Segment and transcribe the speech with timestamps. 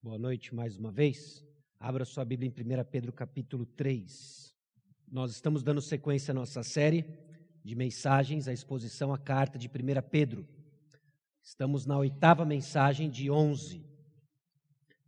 [0.00, 1.44] Boa noite mais uma vez.
[1.80, 4.54] Abra sua Bíblia em 1 Pedro capítulo 3.
[5.10, 7.04] Nós estamos dando sequência à nossa série
[7.64, 9.70] de mensagens, a exposição à carta de 1
[10.08, 10.46] Pedro.
[11.42, 13.84] Estamos na oitava mensagem de 11.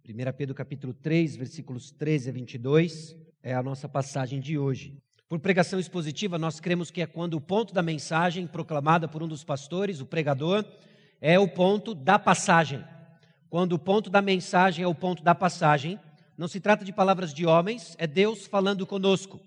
[0.04, 5.01] 1 Pedro capítulo 3, versículos 13 a 22 é a nossa passagem de hoje.
[5.29, 9.29] Por pregação expositiva, nós cremos que é quando o ponto da mensagem proclamada por um
[9.29, 10.65] dos pastores, o pregador,
[11.21, 12.85] é o ponto da passagem.
[13.51, 15.98] Quando o ponto da mensagem é o ponto da passagem,
[16.38, 19.41] não se trata de palavras de homens, é Deus falando conosco.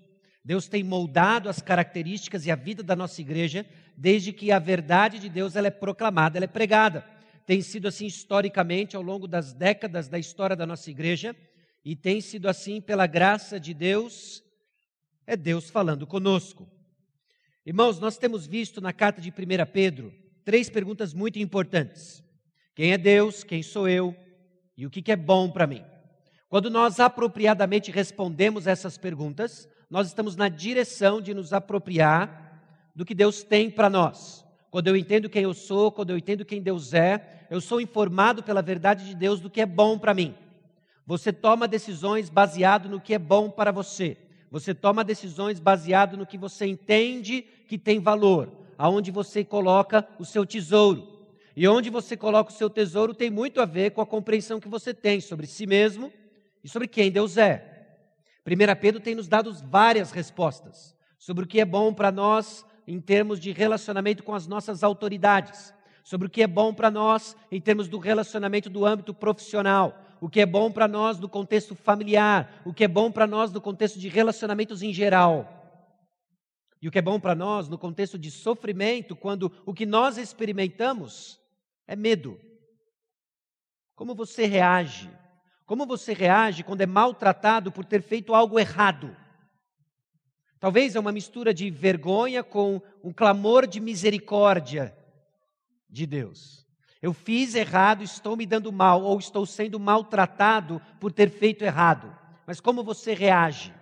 [0.44, 3.64] Deus tem moldado as características e a vida da nossa igreja
[3.96, 7.02] desde que a verdade de Deus ela é proclamada, ela é pregada.
[7.46, 11.34] Tem sido assim historicamente ao longo das décadas da história da nossa igreja
[11.82, 14.44] e tem sido assim pela graça de Deus,
[15.26, 16.68] é Deus falando conosco.
[17.64, 19.32] Irmãos, nós temos visto na carta de 1
[19.72, 20.12] Pedro
[20.44, 22.22] três perguntas muito importantes.
[22.74, 23.44] Quem é Deus?
[23.44, 24.16] Quem sou eu?
[24.76, 25.84] E o que é bom para mim?
[26.48, 33.14] Quando nós apropriadamente respondemos essas perguntas, nós estamos na direção de nos apropriar do que
[33.14, 34.44] Deus tem para nós.
[34.70, 38.42] Quando eu entendo quem eu sou, quando eu entendo quem Deus é, eu sou informado
[38.42, 40.34] pela verdade de Deus do que é bom para mim.
[41.06, 44.16] Você toma decisões baseado no que é bom para você.
[44.50, 50.24] Você toma decisões baseado no que você entende que tem valor, aonde você coloca o
[50.24, 51.13] seu tesouro.
[51.56, 54.68] E onde você coloca o seu tesouro tem muito a ver com a compreensão que
[54.68, 56.12] você tem sobre si mesmo
[56.62, 57.70] e sobre quem Deus é.
[58.46, 63.00] 1 Pedro tem nos dado várias respostas sobre o que é bom para nós em
[63.00, 67.60] termos de relacionamento com as nossas autoridades, sobre o que é bom para nós em
[67.60, 72.60] termos do relacionamento do âmbito profissional, o que é bom para nós no contexto familiar,
[72.64, 75.62] o que é bom para nós no contexto de relacionamentos em geral.
[76.82, 80.18] E o que é bom para nós no contexto de sofrimento, quando o que nós
[80.18, 81.40] experimentamos
[81.86, 82.40] é medo.
[83.94, 85.10] Como você reage?
[85.66, 89.16] Como você reage quando é maltratado por ter feito algo errado?
[90.58, 94.96] Talvez é uma mistura de vergonha com um clamor de misericórdia
[95.88, 96.66] de Deus.
[97.02, 102.16] Eu fiz errado, estou me dando mal, ou estou sendo maltratado por ter feito errado.
[102.46, 103.74] Mas como você reage?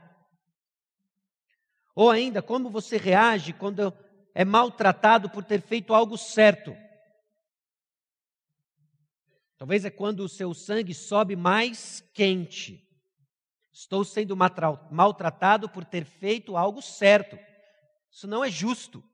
[1.95, 3.93] Ou ainda, como você reage quando
[4.35, 6.77] é maltratado por ter feito algo certo?
[9.63, 12.85] Talvez é quando o seu sangue sobe mais quente.
[13.73, 17.39] Estou sendo maltratado por ter feito algo certo.
[18.11, 19.05] Isso não é justo.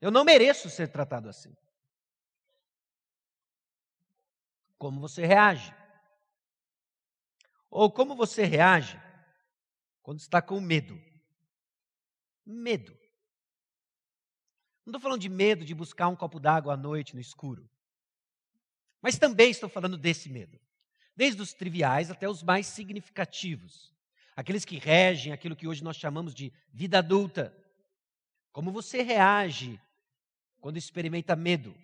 [0.00, 1.54] Eu não mereço ser tratado assim.
[4.78, 5.70] Como você reage?
[7.68, 8.98] Ou como você reage
[10.00, 10.98] quando está com medo?
[12.42, 12.92] Medo.
[14.86, 17.68] Não estou falando de medo de buscar um copo d'água à noite no escuro.
[19.00, 20.58] Mas também estou falando desse medo.
[21.16, 23.92] Desde os triviais até os mais significativos.
[24.36, 27.54] Aqueles que regem aquilo que hoje nós chamamos de vida adulta.
[28.52, 29.80] Como você reage
[30.60, 31.74] quando experimenta medo?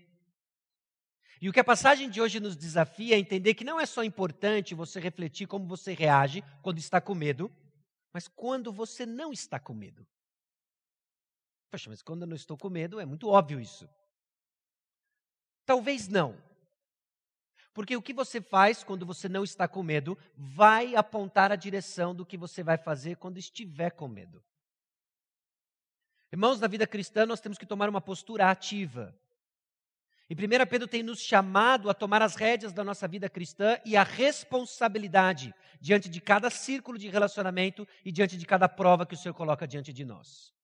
[1.40, 4.02] E o que a passagem de hoje nos desafia é entender que não é só
[4.02, 7.52] importante você refletir como você reage quando está com medo,
[8.12, 10.06] mas quando você não está com medo.
[11.70, 13.88] Poxa, mas quando eu não estou com medo, é muito óbvio isso.
[15.66, 16.40] Talvez não.
[17.74, 22.14] Porque o que você faz quando você não está com medo vai apontar a direção
[22.14, 24.42] do que você vai fazer quando estiver com medo.
[26.32, 29.14] Irmãos, na vida cristã nós temos que tomar uma postura ativa.
[30.30, 33.96] E 1 Pedro tem nos chamado a tomar as rédeas da nossa vida cristã e
[33.96, 39.18] a responsabilidade diante de cada círculo de relacionamento e diante de cada prova que o
[39.18, 40.54] Senhor coloca diante de nós.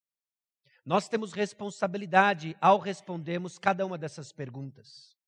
[0.85, 5.20] Nós temos responsabilidade ao respondermos cada uma dessas perguntas.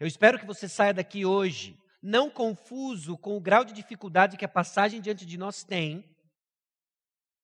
[0.00, 4.44] Eu espero que você saia daqui hoje não confuso com o grau de dificuldade que
[4.44, 6.04] a passagem diante de nós tem,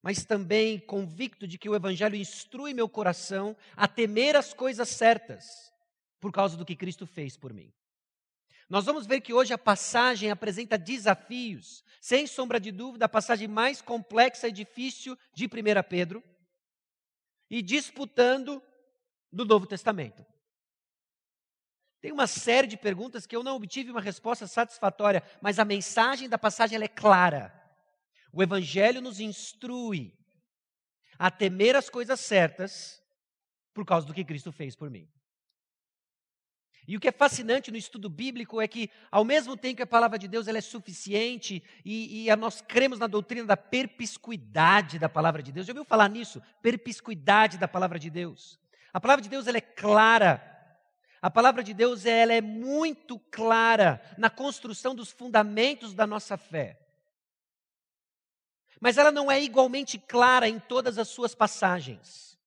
[0.01, 5.73] mas também convicto de que o Evangelho instrui meu coração a temer as coisas certas,
[6.21, 7.73] por causa do que Cristo fez por mim.
[8.69, 13.49] Nós vamos ver que hoje a passagem apresenta desafios, sem sombra de dúvida, a passagem
[13.49, 15.49] mais complexa e difícil de 1
[15.89, 16.23] Pedro,
[17.50, 18.62] e disputando
[19.33, 20.25] do Novo Testamento.
[22.05, 26.29] Tem uma série de perguntas que eu não obtive uma resposta satisfatória, mas a mensagem
[26.29, 27.51] da passagem é clara.
[28.31, 30.15] O Evangelho nos instrui
[31.19, 33.03] a temer as coisas certas
[33.73, 35.09] por causa do que Cristo fez por mim.
[36.87, 39.87] E o que é fascinante no estudo bíblico é que, ao mesmo tempo que a
[39.87, 45.09] palavra de Deus ela é suficiente e, e nós cremos na doutrina da perpiscuidade da
[45.09, 46.43] palavra de Deus, já ouviu falar nisso?
[46.61, 48.61] Perpiscuidade da palavra de Deus.
[48.93, 50.50] A palavra de Deus ela é clara
[51.25, 56.79] A palavra de Deus ela é muito clara na construção dos fundamentos da nossa fé.
[58.79, 62.38] Mas ela não é igualmente clara em todas as suas passagens.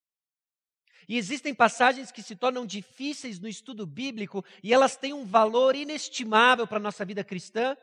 [1.10, 5.76] E existem passagens que se tornam difíceis no estudo bíblico e elas têm um valor
[5.76, 7.76] inestimável para a nossa vida cristã,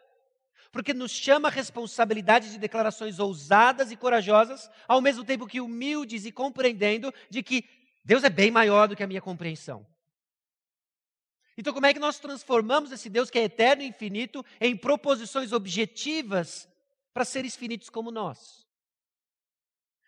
[0.70, 6.24] porque nos chama a responsabilidade de declarações ousadas e corajosas, ao mesmo tempo que humildes
[6.24, 7.68] e compreendendo de que
[8.04, 9.84] Deus é bem maior do que a minha compreensão.
[11.56, 15.52] Então, como é que nós transformamos esse Deus que é eterno e infinito em proposições
[15.52, 16.68] objetivas
[17.12, 18.66] para seres finitos como nós?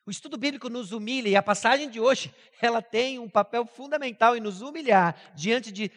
[0.05, 4.37] O estudo bíblico nos humilha e a passagem de hoje, ela tem um papel fundamental
[4.37, 5.91] em nos humilhar diante de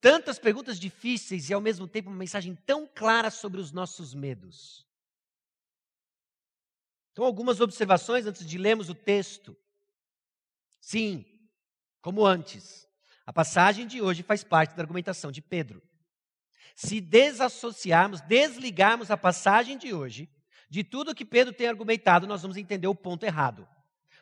[0.00, 4.86] tantas perguntas difíceis e ao mesmo tempo uma mensagem tão clara sobre os nossos medos.
[7.12, 9.56] Então, algumas observações antes de lermos o texto.
[10.80, 11.24] Sim,
[12.00, 12.88] como antes,
[13.26, 15.82] a passagem de hoje faz parte da argumentação de Pedro.
[16.74, 20.28] Se desassociarmos, desligarmos a passagem de hoje,
[20.68, 23.68] de tudo que Pedro tem argumentado, nós vamos entender o ponto errado.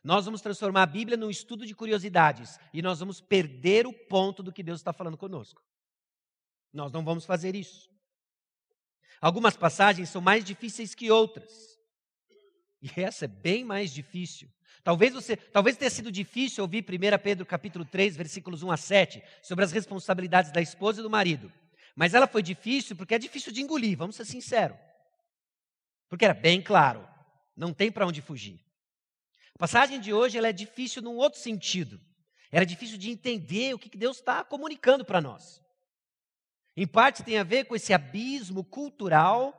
[0.02, 4.42] Nós vamos transformar a Bíblia num estudo de curiosidades e nós vamos perder o ponto
[4.42, 5.62] do que Deus está falando conosco.
[6.72, 7.90] Nós não vamos fazer isso.
[9.20, 11.78] Algumas passagens são mais difíceis que outras.
[12.80, 14.48] E essa é bem mais difícil.
[14.84, 19.22] Talvez você, talvez tenha sido difícil ouvir 1 Pedro capítulo 3, versículos 1 a 7,
[19.42, 21.52] sobre as responsabilidades da esposa e do marido.
[21.94, 24.76] Mas ela foi difícil porque é difícil de engolir, vamos ser sinceros.
[26.08, 27.06] Porque era bem claro,
[27.56, 28.60] não tem para onde fugir.
[29.54, 32.00] A passagem de hoje ela é difícil num outro sentido.
[32.50, 35.60] Era difícil de entender o que Deus está comunicando para nós.
[36.76, 39.52] Em parte tem a ver com esse abismo cultural,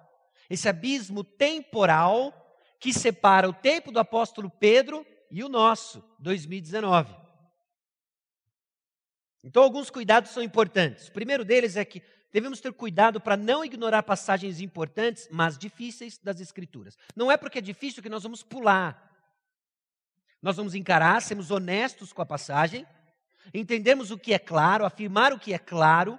[0.50, 2.49] esse abismo temporal
[2.80, 7.14] que separa o tempo do apóstolo Pedro e o nosso, 2019.
[9.44, 11.08] Então, alguns cuidados são importantes.
[11.08, 16.18] O primeiro deles é que devemos ter cuidado para não ignorar passagens importantes, mas difíceis
[16.18, 16.98] das Escrituras.
[17.16, 19.08] Não é porque é difícil que nós vamos pular.
[20.42, 22.88] Nós vamos encarar, sermos honestos com a passagem,
[23.54, 26.18] entendemos o que é claro, afirmar o que é claro,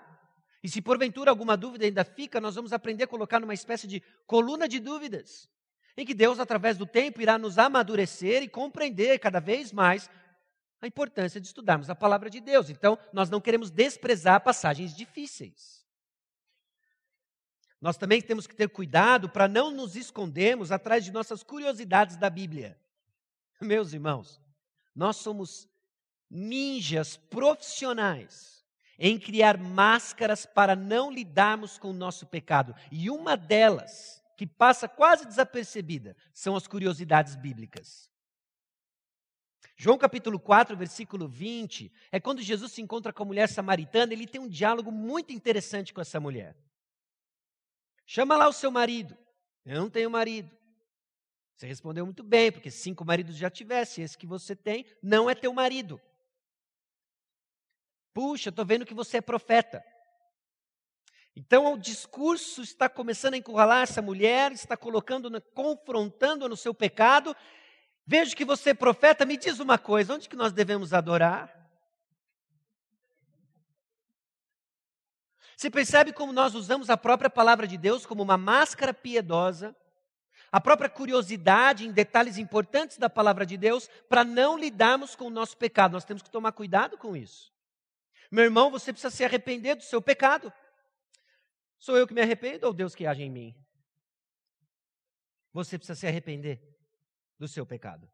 [0.62, 4.02] e se porventura alguma dúvida ainda fica, nós vamos aprender a colocar numa espécie de
[4.26, 5.48] coluna de dúvidas,
[5.96, 10.08] em que Deus, através do tempo, irá nos amadurecer e compreender cada vez mais
[10.80, 12.70] a importância de estudarmos a palavra de Deus.
[12.70, 15.84] Então, nós não queremos desprezar passagens difíceis.
[17.80, 22.28] Nós também temos que ter cuidado para não nos escondermos atrás de nossas curiosidades da
[22.28, 22.78] Bíblia.
[23.60, 24.40] Meus irmãos,
[24.94, 25.68] nós somos
[26.30, 28.64] ninjas profissionais
[28.98, 32.74] em criar máscaras para não lidarmos com o nosso pecado.
[32.92, 38.10] E uma delas, que passa quase desapercebida, são as curiosidades bíblicas.
[39.76, 44.26] João capítulo 4, versículo 20, é quando Jesus se encontra com a mulher samaritana, ele
[44.26, 46.56] tem um diálogo muito interessante com essa mulher.
[48.06, 49.14] Chama lá o seu marido.
[49.66, 50.50] Eu não tenho marido.
[51.54, 55.34] Você respondeu muito bem, porque cinco maridos já tivesse, esse que você tem não é
[55.34, 56.00] teu marido.
[58.14, 59.84] Puxa, estou vendo que você é profeta.
[61.40, 67.34] Então o discurso está começando a encurralar essa mulher, está colocando, confrontando-a no seu pecado.
[68.06, 71.50] Vejo que você profeta, me diz uma coisa: onde que nós devemos adorar?
[75.56, 79.74] Você percebe como nós usamos a própria palavra de Deus como uma máscara piedosa,
[80.52, 85.30] a própria curiosidade em detalhes importantes da palavra de Deus, para não lidarmos com o
[85.30, 85.92] nosso pecado.
[85.92, 87.50] Nós temos que tomar cuidado com isso.
[88.30, 90.52] Meu irmão, você precisa se arrepender do seu pecado.
[91.80, 93.56] Sou eu que me arrependo ou Deus que age em mim?
[95.52, 96.62] Você precisa se arrepender
[97.38, 98.08] do seu pecado.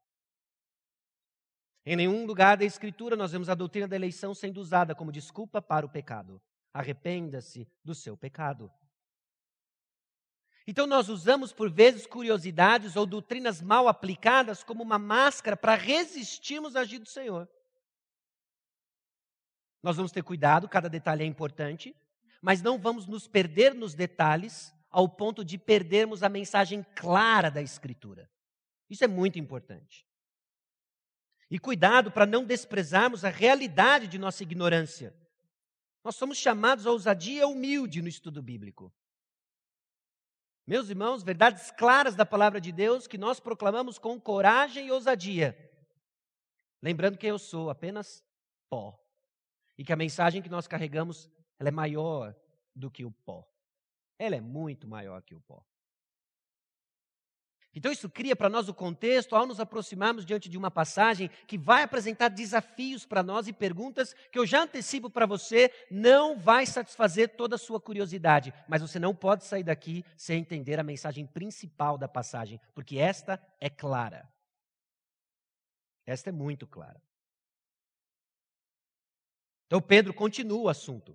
[1.84, 5.60] Em nenhum lugar da Escritura nós vemos a doutrina da eleição sendo usada como desculpa
[5.60, 6.40] para o pecado.
[6.72, 8.72] Arrependa-se do seu pecado.
[10.68, 16.74] Então, nós usamos por vezes curiosidades ou doutrinas mal aplicadas como uma máscara para resistirmos
[16.74, 17.48] a agir do Senhor.
[19.80, 21.94] Nós vamos ter cuidado, cada detalhe é importante,
[22.46, 27.60] mas não vamos nos perder nos detalhes ao ponto de perdermos a mensagem clara da
[27.60, 28.30] Escritura.
[28.88, 30.06] Isso é muito importante.
[31.50, 35.12] E cuidado para não desprezarmos a realidade de nossa ignorância
[36.06, 38.94] nós somos chamados à ousadia humilde no estudo bíblico.
[40.64, 45.58] Meus irmãos, verdades claras da palavra de Deus que nós proclamamos com coragem e ousadia.
[46.80, 48.22] Lembrando que eu sou apenas
[48.70, 48.96] pó.
[49.76, 52.34] E que a mensagem que nós carregamos, ela é maior
[52.74, 53.46] do que o pó.
[54.18, 55.64] Ela é muito maior que o pó.
[57.76, 61.58] Então, isso cria para nós o contexto ao nos aproximarmos diante de uma passagem que
[61.58, 66.64] vai apresentar desafios para nós e perguntas que eu já antecipo para você, não vai
[66.64, 71.26] satisfazer toda a sua curiosidade, mas você não pode sair daqui sem entender a mensagem
[71.26, 74.26] principal da passagem, porque esta é clara.
[76.06, 77.02] Esta é muito clara.
[79.66, 81.14] Então, Pedro continua o assunto.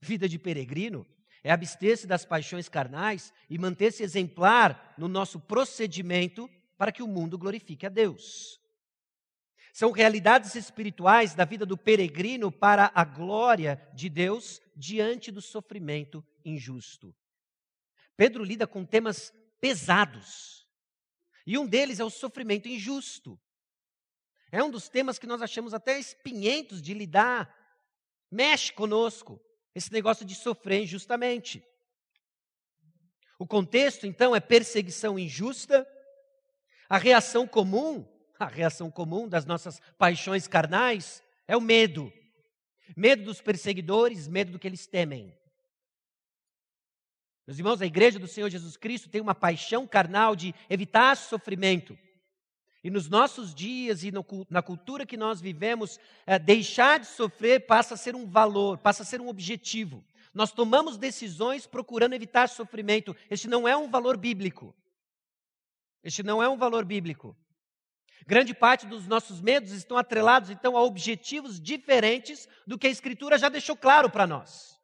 [0.00, 1.06] Vida de peregrino
[1.42, 7.38] é abster-se das paixões carnais e manter-se exemplar no nosso procedimento para que o mundo
[7.38, 8.60] glorifique a Deus.
[9.72, 16.24] São realidades espirituais da vida do peregrino para a glória de Deus diante do sofrimento
[16.44, 17.14] injusto.
[18.16, 20.66] Pedro lida com temas pesados.
[21.46, 23.40] E um deles é o sofrimento injusto.
[24.50, 27.54] É um dos temas que nós achamos até espinhentos de lidar.
[28.30, 29.40] Mexe conosco
[29.74, 31.64] esse negócio de sofrer injustamente.
[33.38, 35.86] O contexto, então, é perseguição injusta.
[36.88, 38.06] A reação comum,
[38.38, 42.12] a reação comum das nossas paixões carnais é o medo.
[42.96, 45.36] Medo dos perseguidores, medo do que eles temem.
[47.46, 51.98] Meus irmãos, a igreja do Senhor Jesus Cristo tem uma paixão carnal de evitar sofrimento.
[52.88, 57.66] E nos nossos dias e no, na cultura que nós vivemos, é, deixar de sofrer
[57.66, 60.02] passa a ser um valor, passa a ser um objetivo.
[60.32, 63.14] Nós tomamos decisões procurando evitar sofrimento.
[63.28, 64.74] Este não é um valor bíblico.
[66.02, 67.36] Este não é um valor bíblico.
[68.26, 73.36] Grande parte dos nossos medos estão atrelados, então, a objetivos diferentes do que a Escritura
[73.36, 74.80] já deixou claro para nós.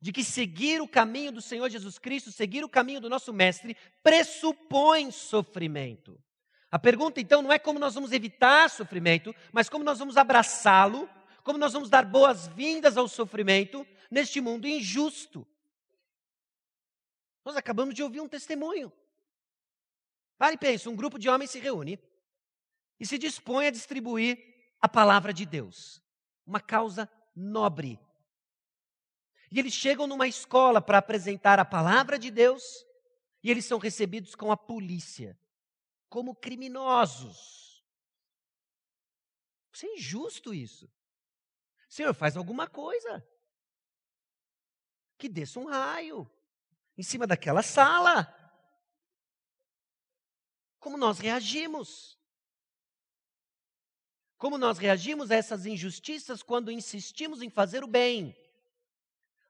[0.00, 3.76] De que seguir o caminho do Senhor Jesus Cristo, seguir o caminho do nosso Mestre,
[4.02, 6.20] pressupõe sofrimento.
[6.70, 11.08] A pergunta então não é como nós vamos evitar sofrimento, mas como nós vamos abraçá-lo,
[11.42, 15.46] como nós vamos dar boas-vindas ao sofrimento neste mundo injusto.
[17.42, 18.92] Nós acabamos de ouvir um testemunho.
[20.36, 21.98] Pare e pense: um grupo de homens se reúne
[23.00, 24.38] e se dispõe a distribuir
[24.78, 26.02] a palavra de Deus,
[26.46, 27.98] uma causa nobre.
[29.50, 32.84] E eles chegam numa escola para apresentar a palavra de Deus
[33.42, 35.38] e eles são recebidos com a polícia
[36.08, 37.84] como criminosos.
[39.72, 40.90] Isso é injusto isso.
[41.88, 43.26] Senhor, faz alguma coisa.
[45.16, 46.30] Que desça um raio
[46.96, 48.34] em cima daquela sala.
[50.78, 52.18] Como nós reagimos?
[54.36, 58.36] Como nós reagimos a essas injustiças quando insistimos em fazer o bem?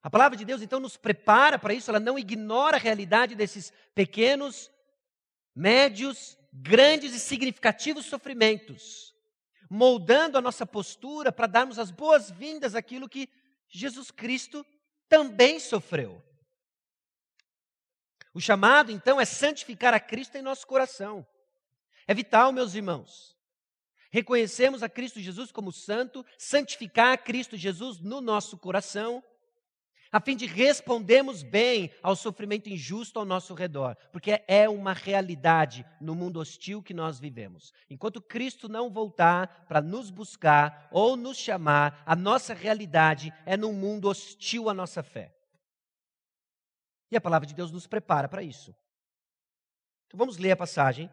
[0.03, 3.73] A palavra de Deus então nos prepara para isso, ela não ignora a realidade desses
[3.95, 4.71] pequenos,
[5.55, 9.15] médios grandes e significativos sofrimentos,
[9.71, 13.29] moldando a nossa postura para darmos as boas-vindas àquilo que
[13.69, 14.65] Jesus Cristo
[15.09, 16.23] também sofreu.
[18.35, 21.27] O chamado, então, é santificar a Cristo em nosso coração.
[22.07, 23.37] É vital, meus irmãos.
[24.11, 29.23] Reconhecemos a Cristo Jesus como santo, santificar a Cristo Jesus no nosso coração
[30.11, 35.85] a fim de respondermos bem ao sofrimento injusto ao nosso redor, porque é uma realidade
[36.01, 37.73] no mundo hostil que nós vivemos.
[37.91, 43.73] Enquanto Cristo não voltar para nos buscar ou nos chamar, a nossa realidade é num
[43.73, 45.35] mundo hostil à nossa fé.
[47.11, 48.75] E a palavra de Deus nos prepara para isso.
[50.07, 51.11] Então vamos ler a passagem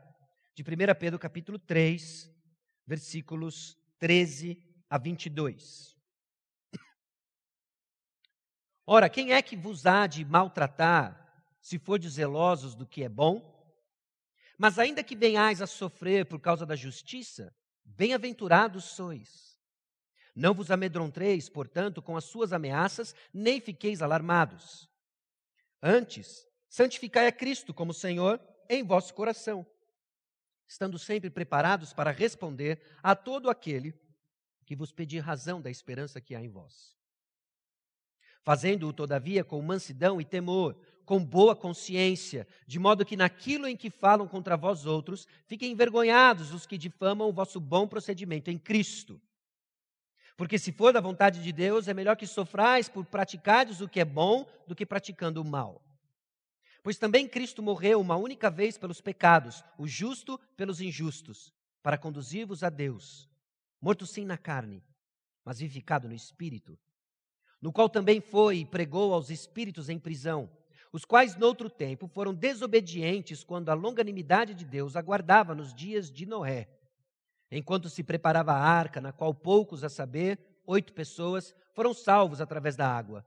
[0.54, 0.66] de 1
[1.00, 2.30] Pedro capítulo 3,
[2.88, 4.58] versículos 13
[4.90, 5.95] a 22.
[8.88, 11.20] Ora, quem é que vos há de maltratar,
[11.60, 13.52] se fordes zelosos do que é bom?
[14.58, 19.58] Mas ainda que venhais a sofrer por causa da justiça, bem-aventurados sois.
[20.36, 24.88] Não vos amedronteis, portanto, com as suas ameaças, nem fiqueis alarmados.
[25.82, 28.40] Antes, santificai a Cristo como Senhor
[28.70, 29.66] em vosso coração,
[30.68, 34.00] estando sempre preparados para responder a todo aquele
[34.64, 36.96] que vos pedir razão da esperança que há em vós
[38.46, 43.90] fazendo-o, todavia, com mansidão e temor, com boa consciência, de modo que naquilo em que
[43.90, 49.20] falam contra vós outros, fiquem envergonhados os que difamam o vosso bom procedimento em Cristo.
[50.38, 54.00] Porque se for da vontade de Deus, é melhor que sofrais por praticardes o que
[54.00, 55.84] é bom do que praticando o mal.
[56.84, 62.64] Pois também Cristo morreu uma única vez pelos pecados, o justo pelos injustos, para conduzir-vos
[62.64, 63.28] a Deus,
[63.82, 64.84] morto sim na carne,
[65.44, 66.78] mas vivificado no espírito
[67.62, 70.50] no qual também foi e pregou aos espíritos em prisão,
[70.92, 76.26] os quais noutro tempo foram desobedientes quando a longanimidade de Deus aguardava nos dias de
[76.26, 76.70] Noé,
[77.52, 82.76] enquanto se preparava a arca, na qual poucos, a saber, oito pessoas, foram salvos através
[82.76, 83.26] da água,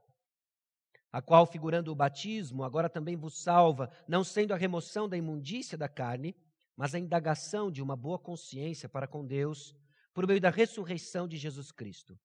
[1.11, 5.77] a qual, figurando o batismo, agora também vos salva, não sendo a remoção da imundícia
[5.77, 6.35] da carne,
[6.75, 9.75] mas a indagação de uma boa consciência para com Deus
[10.13, 12.17] por meio da ressurreição de Jesus Cristo,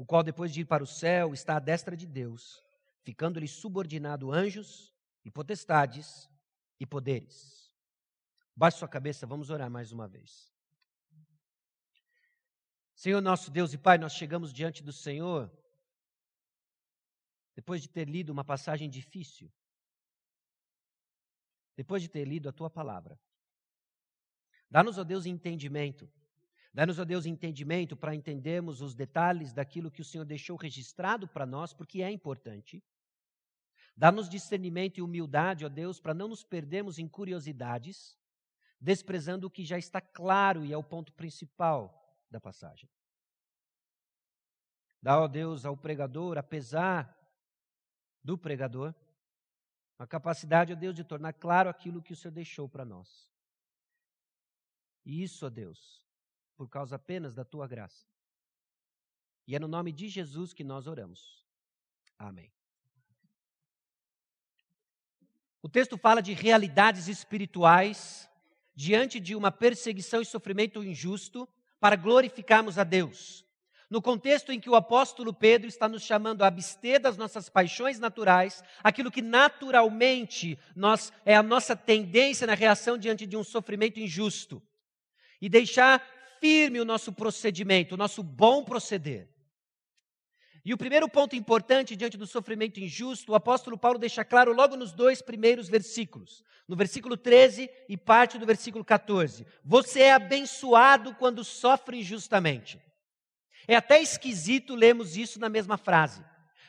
[0.00, 2.64] o qual, depois de ir para o céu, está à destra de Deus,
[3.02, 6.26] ficando-lhe subordinado anjos e potestades
[6.80, 7.70] e poderes.
[8.56, 10.50] Baixe sua cabeça, vamos orar mais uma vez.
[12.94, 15.52] Senhor nosso Deus e Pai, nós chegamos diante do Senhor
[17.54, 19.52] depois de ter lido uma passagem difícil,
[21.76, 23.20] depois de ter lido a tua palavra.
[24.70, 26.10] Dá-nos, ó Deus, entendimento.
[26.72, 31.44] Dá-nos, ó Deus, entendimento para entendermos os detalhes daquilo que o Senhor deixou registrado para
[31.44, 32.82] nós, porque é importante.
[33.96, 38.16] Dá-nos discernimento e humildade, ó Deus, para não nos perdermos em curiosidades,
[38.80, 42.88] desprezando o que já está claro e é o ponto principal da passagem.
[45.02, 47.16] Dá, ó Deus, ao pregador, apesar
[48.22, 48.94] do pregador,
[49.98, 53.30] a capacidade, ó Deus, de tornar claro aquilo que o Senhor deixou para nós.
[55.04, 56.06] E isso, ó Deus,
[56.60, 58.04] por causa apenas da tua graça.
[59.46, 61.42] E é no nome de Jesus que nós oramos.
[62.18, 62.52] Amém.
[65.62, 68.28] O texto fala de realidades espirituais
[68.74, 71.48] diante de uma perseguição e sofrimento injusto
[71.80, 73.42] para glorificarmos a Deus.
[73.88, 77.98] No contexto em que o apóstolo Pedro está nos chamando a abster das nossas paixões
[77.98, 83.98] naturais, aquilo que naturalmente nós é a nossa tendência na reação diante de um sofrimento
[83.98, 84.62] injusto
[85.40, 89.28] e deixar firme o nosso procedimento, o nosso bom proceder.
[90.64, 94.76] E o primeiro ponto importante diante do sofrimento injusto, o apóstolo Paulo deixa claro logo
[94.76, 99.46] nos dois primeiros versículos, no versículo 13 e parte do versículo 14.
[99.64, 102.80] Você é abençoado quando sofre injustamente.
[103.66, 106.22] É até esquisito lermos isso na mesma frase.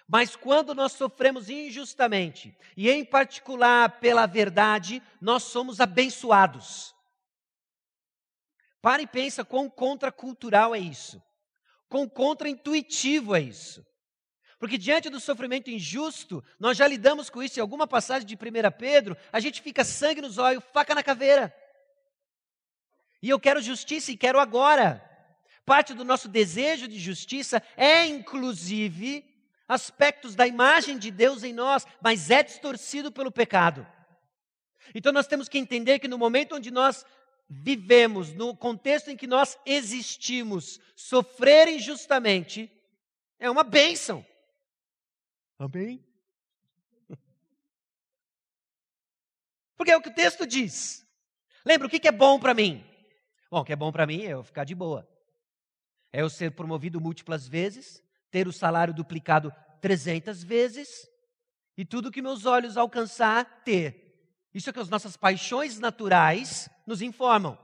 [0.07, 6.93] Mas quando nós sofremos injustamente, e em particular pela verdade, nós somos abençoados.
[8.81, 11.21] Para e pensa quão contracultural é isso.
[11.87, 13.85] Quão contraintuitivo é isso.
[14.57, 18.37] Porque diante do sofrimento injusto, nós já lidamos com isso em alguma passagem de 1
[18.77, 21.53] Pedro, a gente fica sangue nos olhos, faca na caveira.
[23.21, 25.03] E eu quero justiça e quero agora.
[25.65, 29.25] Parte do nosso desejo de justiça é, inclusive,
[29.67, 33.87] aspectos da imagem de Deus em nós, mas é distorcido pelo pecado.
[34.93, 37.05] Então nós temos que entender que no momento onde nós
[37.53, 42.71] vivemos, no contexto em que nós existimos, sofrer injustamente
[43.37, 44.25] é uma bênção.
[45.59, 46.01] Amém?
[49.75, 51.05] Porque é o que o texto diz.
[51.65, 52.85] Lembra, o que é bom para mim?
[53.49, 55.05] Bom, o que é bom para mim é eu ficar de boa.
[56.13, 61.09] É eu ser promovido múltiplas vezes, ter o salário duplicado 300 vezes
[61.75, 64.10] e tudo que meus olhos alcançar, ter.
[64.53, 67.57] Isso é que as nossas paixões naturais nos informam.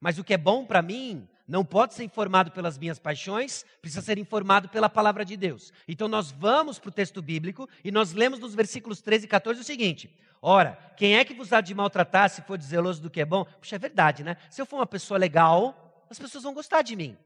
[0.00, 4.02] Mas o que é bom para mim não pode ser informado pelas minhas paixões, precisa
[4.02, 5.72] ser informado pela palavra de Deus.
[5.86, 9.60] Então nós vamos para o texto bíblico e nós lemos nos versículos 13 e 14
[9.60, 13.20] o seguinte: Ora, quem é que vos há de maltratar se for zeloso do que
[13.20, 13.44] é bom?
[13.44, 14.36] Puxa, é verdade, né?
[14.50, 17.16] Se eu for uma pessoa legal, as pessoas vão gostar de mim.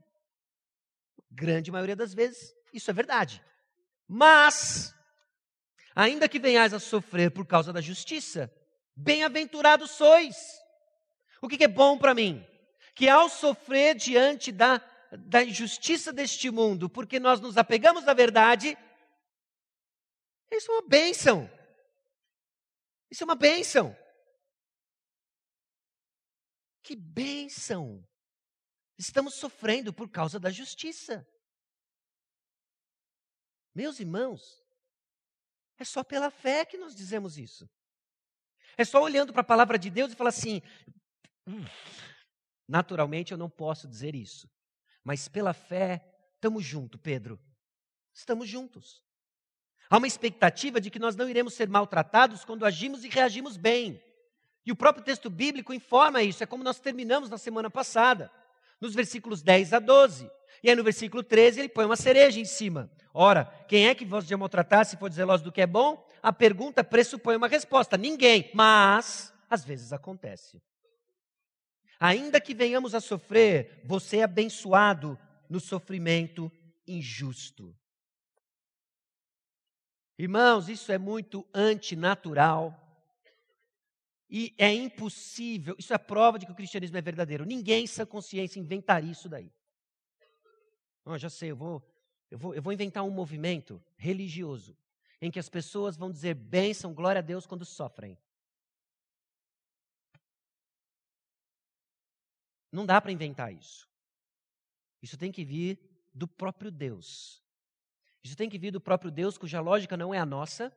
[1.31, 3.43] Grande maioria das vezes, isso é verdade.
[4.07, 4.95] Mas,
[5.95, 8.53] ainda que venhais a sofrer por causa da justiça,
[8.97, 10.37] Bem-aventurados sois.
[11.43, 12.45] O que, é bom para mim?
[12.95, 14.79] Que ao sofrer diante da,
[15.13, 18.77] da injustiça deste mundo, porque nós nos apegamos à verdade,
[20.51, 21.51] isso é uma bênção.
[23.11, 23.97] Isso é uma bênção.
[26.83, 28.07] Que bênção!
[28.99, 31.29] Estamos sofrendo por causa da justiça.
[33.75, 34.65] Meus irmãos,
[35.79, 37.69] é só pela fé que nós dizemos isso.
[38.77, 40.63] É só olhando para a palavra de Deus e falar assim:
[41.47, 41.65] hum,
[42.69, 44.49] naturalmente eu não posso dizer isso,
[45.03, 47.41] mas pela fé, estamos juntos, Pedro.
[48.13, 49.03] Estamos juntos.
[49.89, 54.03] Há uma expectativa de que nós não iremos ser maltratados quando agimos e reagimos bem.
[54.65, 58.31] E o próprio texto bíblico informa isso, é como nós terminamos na semana passada,
[58.81, 60.29] nos versículos 10 a 12.
[60.63, 62.91] E aí no versículo 13 ele põe uma cereja em cima.
[63.15, 66.06] Ora, quem é que vos de maltratar se for zeloso do que é bom?
[66.27, 67.97] A pergunta pressupõe uma resposta.
[67.97, 68.51] Ninguém.
[68.53, 70.61] Mas, às vezes acontece.
[72.01, 75.17] Ainda que venhamos a sofrer, você é abençoado
[75.49, 76.51] no sofrimento
[76.85, 77.73] injusto.
[80.19, 82.75] Irmãos, isso é muito antinatural.
[84.29, 87.45] E é impossível, isso é prova de que o cristianismo é verdadeiro.
[87.45, 89.49] Ninguém, em sã consciência, inventaria isso daí.
[91.05, 91.89] Oh, já sei, eu vou,
[92.33, 94.77] eu, vou, eu vou inventar um movimento religioso
[95.27, 98.17] em que as pessoas vão dizer bênção, glória a Deus quando sofrem.
[102.71, 103.89] Não dá para inventar isso.
[105.03, 105.81] Isso tem que vir
[106.15, 107.43] do próprio Deus.
[108.23, 110.77] Isso tem que vir do próprio Deus, cuja lógica não é a nossa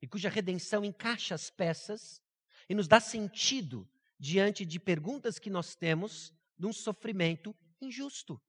[0.00, 2.20] e cuja redenção encaixa as peças
[2.68, 8.40] e nos dá sentido diante de perguntas que nós temos de um sofrimento injusto.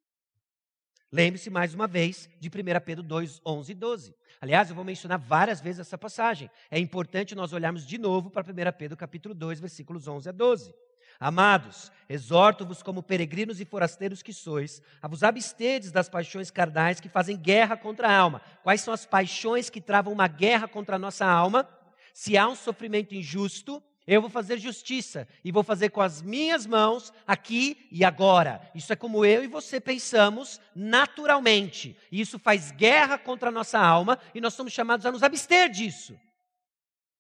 [1.14, 4.16] Lembre-se mais uma vez de 1 Pedro 2, 11 e 12.
[4.42, 6.50] Aliás, eu vou mencionar várias vezes essa passagem.
[6.72, 10.74] É importante nós olharmos de novo para 1 Pedro capítulo 2, versículos 11 a 12.
[11.20, 17.08] Amados, exorto-vos como peregrinos e forasteiros que sois, a vos abstedes das paixões carnais que
[17.08, 18.42] fazem guerra contra a alma.
[18.64, 21.70] Quais são as paixões que travam uma guerra contra a nossa alma?
[22.12, 26.66] Se há um sofrimento injusto, eu vou fazer justiça e vou fazer com as minhas
[26.66, 28.62] mãos aqui e agora.
[28.76, 31.98] Isso é como eu e você pensamos naturalmente.
[32.12, 35.70] E isso faz guerra contra a nossa alma e nós somos chamados a nos abster
[35.70, 36.20] disso.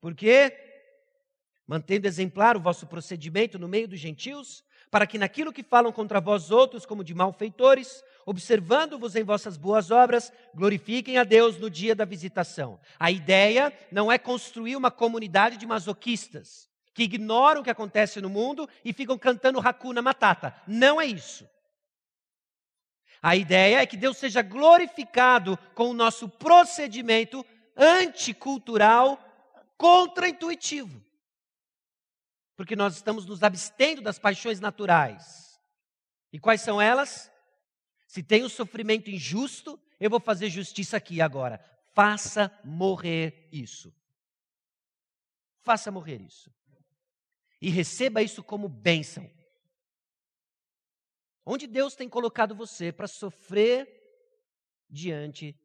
[0.02, 0.54] Por quê?
[1.66, 6.20] Mantendo exemplar o vosso procedimento no meio dos gentios, para que naquilo que falam contra
[6.20, 11.96] vós outros como de malfeitores, observando-vos em vossas boas obras, glorifiquem a Deus no dia
[11.96, 12.78] da visitação.
[13.00, 18.30] A ideia não é construir uma comunidade de masoquistas que ignoram o que acontece no
[18.30, 20.56] mundo e ficam cantando Hakuna Matata.
[20.68, 21.50] Não é isso.
[23.22, 27.44] A ideia é que Deus seja glorificado com o nosso procedimento
[27.76, 29.18] anticultural,
[29.78, 31.04] contra-intuitivo.
[32.56, 35.60] Porque nós estamos nos abstendo das paixões naturais.
[36.32, 37.32] E quais são elas?
[38.08, 41.64] Se tem um sofrimento injusto, eu vou fazer justiça aqui agora.
[41.94, 43.92] Faça morrer isso.
[45.62, 46.52] Faça morrer isso
[47.64, 49.32] e receba isso como bênção.
[51.46, 53.88] Onde Deus tem colocado você para sofrer
[54.90, 55.58] diante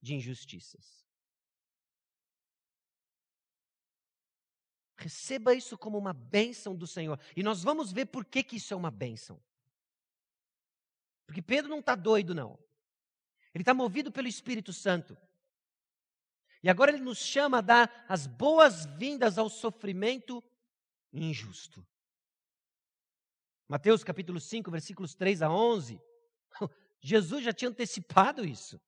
[0.00, 1.04] de injustiças.
[4.96, 7.18] Receba isso como uma bênção do Senhor.
[7.36, 9.42] E nós vamos ver por que, que isso é uma bênção.
[11.26, 12.56] Porque Pedro não está doido, não.
[13.52, 15.18] Ele está movido pelo Espírito Santo.
[16.62, 20.44] E agora ele nos chama a dar as boas-vindas ao sofrimento
[21.12, 21.86] injusto.
[23.68, 26.00] Mateus capítulo 5, versículos 3 a 11.
[27.00, 28.80] Jesus já tinha antecipado isso.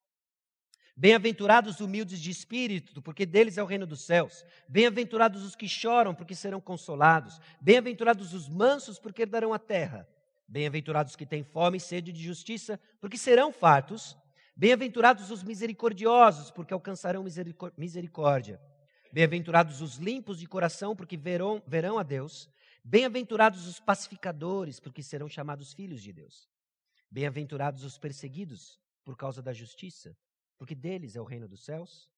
[0.95, 4.45] Bem-aventurados os humildes de espírito, porque deles é o reino dos céus.
[4.69, 7.41] Bem-aventurados os que choram, porque serão consolados.
[7.61, 10.07] Bem-aventurados os mansos, porque herdarão a terra.
[10.47, 14.19] Bem-aventurados os que têm fome e sede de justiça, porque serão fartos.
[14.55, 17.25] Bem-aventurados os misericordiosos, porque alcançarão
[17.77, 18.61] misericórdia.
[19.13, 22.49] Bem-aventurados os limpos de coração, porque verão, verão a Deus.
[22.83, 26.49] Bem-aventurados os pacificadores, porque serão chamados filhos de Deus.
[27.11, 30.17] Bem-aventurados os perseguidos por causa da justiça,
[30.57, 32.11] porque deles é o reino dos céus.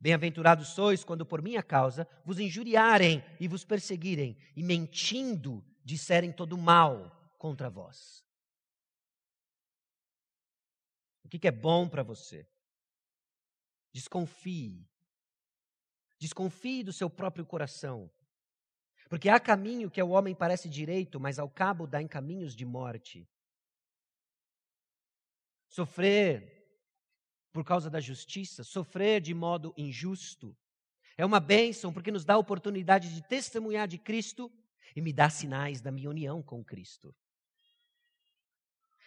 [0.00, 6.56] Bem-aventurados sois quando por minha causa vos injuriarem e vos perseguirem, e mentindo disserem todo
[6.56, 8.24] mal contra vós.
[11.22, 12.48] O que é bom para você?
[13.92, 14.89] Desconfie
[16.20, 18.08] Desconfie do seu próprio coração.
[19.08, 22.64] Porque há caminho que ao homem parece direito, mas ao cabo dá em caminhos de
[22.64, 23.28] morte.
[25.66, 26.60] Sofrer
[27.52, 30.56] por causa da justiça, sofrer de modo injusto,
[31.16, 34.50] é uma bênção porque nos dá a oportunidade de testemunhar de Cristo
[34.94, 37.14] e me dá sinais da minha união com Cristo.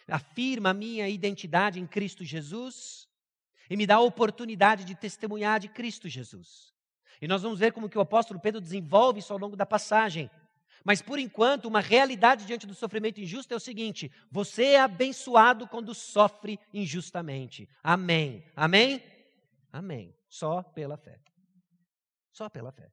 [0.06, 3.08] Afirma a minha identidade em Cristo Jesus
[3.70, 6.73] e me dá a oportunidade de testemunhar de Cristo Jesus.
[7.20, 10.30] E nós vamos ver como que o apóstolo Pedro desenvolve isso ao longo da passagem.
[10.84, 15.66] Mas por enquanto, uma realidade diante do sofrimento injusto é o seguinte: você é abençoado
[15.66, 17.68] quando sofre injustamente.
[17.82, 18.44] Amém.
[18.54, 19.02] Amém?
[19.72, 20.14] Amém.
[20.28, 21.18] Só pela fé.
[22.30, 22.92] Só pela fé.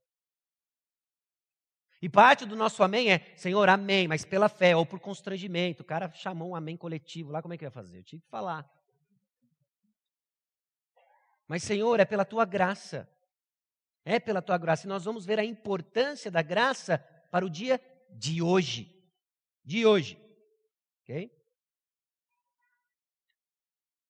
[2.02, 5.84] E parte do nosso amém é, Senhor, amém, mas pela fé ou por constrangimento.
[5.84, 8.00] O cara chamou um amém coletivo lá, como é que ia fazer?
[8.00, 8.68] Eu tive que falar.
[11.48, 13.08] Mas, Senhor, é pela tua graça.
[14.04, 14.86] É pela tua graça.
[14.86, 16.98] E nós vamos ver a importância da graça
[17.30, 18.94] para o dia de hoje.
[19.64, 20.18] De hoje.
[21.04, 21.32] Ok?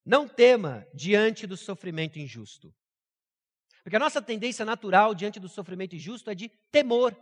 [0.04, 2.74] Não tema diante do sofrimento injusto.
[3.82, 7.16] Porque a nossa tendência natural diante do sofrimento injusto é de temor.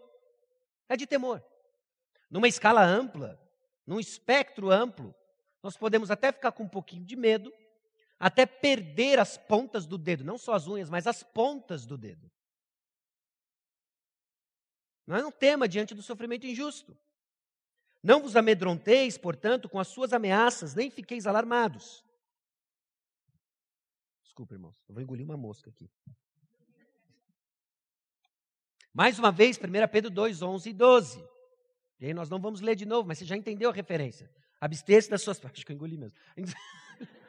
[0.89, 1.45] É de temor.
[2.31, 3.41] Numa escala ampla,
[3.87, 5.15] num espectro amplo,
[5.63, 7.53] nós podemos até ficar com um pouquinho de medo,
[8.19, 12.31] até perder as pontas do dedo, não só as unhas, mas as pontas do dedo.
[15.07, 16.97] Não é um tema diante do sofrimento injusto.
[18.03, 22.05] Não vos amedronteis, portanto, com as suas ameaças, nem fiqueis alarmados.
[24.23, 25.91] Desculpa, irmãos, eu vou engolir uma mosca aqui.
[28.93, 29.61] Mais uma vez, 1
[29.91, 31.29] Pedro 2, 11 e 12.
[32.01, 34.31] E aí nós não vamos ler de novo, mas você já entendeu a referência.
[34.61, 35.45] Abster-se das suas.
[35.45, 36.17] Acho que eu engoli mesmo.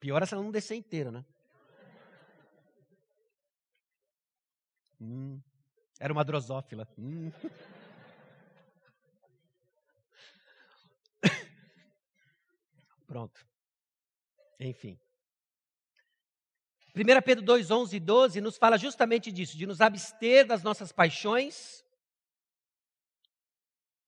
[0.00, 1.24] Pior é se ela não descer inteira, né?
[5.04, 5.38] Hum,
[6.00, 6.88] era uma drosófila.
[6.98, 7.30] Hum.
[13.06, 13.46] Pronto.
[14.58, 14.98] Enfim.
[16.96, 20.90] 1 Pedro 2, 11 e 12 nos fala justamente disso, de nos abster das nossas
[20.90, 21.84] paixões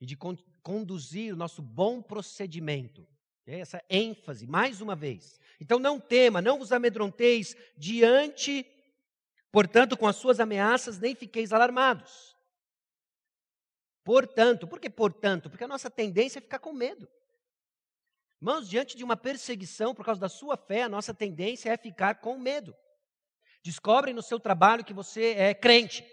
[0.00, 3.06] e de con conduzir o nosso bom procedimento.
[3.46, 5.38] Essa ênfase, mais uma vez.
[5.60, 8.66] Então não tema, não vos amedronteis diante,
[9.50, 12.36] portanto, com as suas ameaças, nem fiqueis alarmados.
[14.04, 15.50] Portanto, por que portanto?
[15.50, 17.08] Porque a nossa tendência é ficar com medo.
[18.40, 22.20] Irmãos, diante de uma perseguição por causa da sua fé, a nossa tendência é ficar
[22.20, 22.72] com medo.
[23.62, 26.06] Descobrem no seu trabalho que você é crente.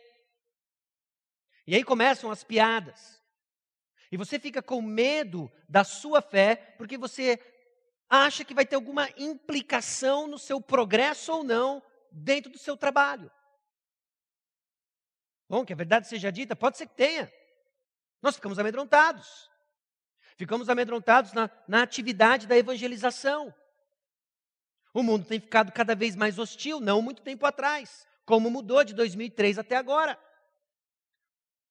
[1.68, 3.22] E aí começam as piadas.
[4.12, 7.40] E você fica com medo da sua fé, porque você
[8.10, 13.32] acha que vai ter alguma implicação no seu progresso ou não dentro do seu trabalho.
[15.50, 17.32] Bom, que a verdade seja dita, pode ser que tenha.
[18.22, 19.50] Nós ficamos amedrontados.
[20.38, 23.54] Ficamos amedrontados na, na atividade da evangelização.
[24.94, 28.94] O mundo tem ficado cada vez mais hostil, não muito tempo atrás, como mudou de
[28.94, 30.18] 2003 até agora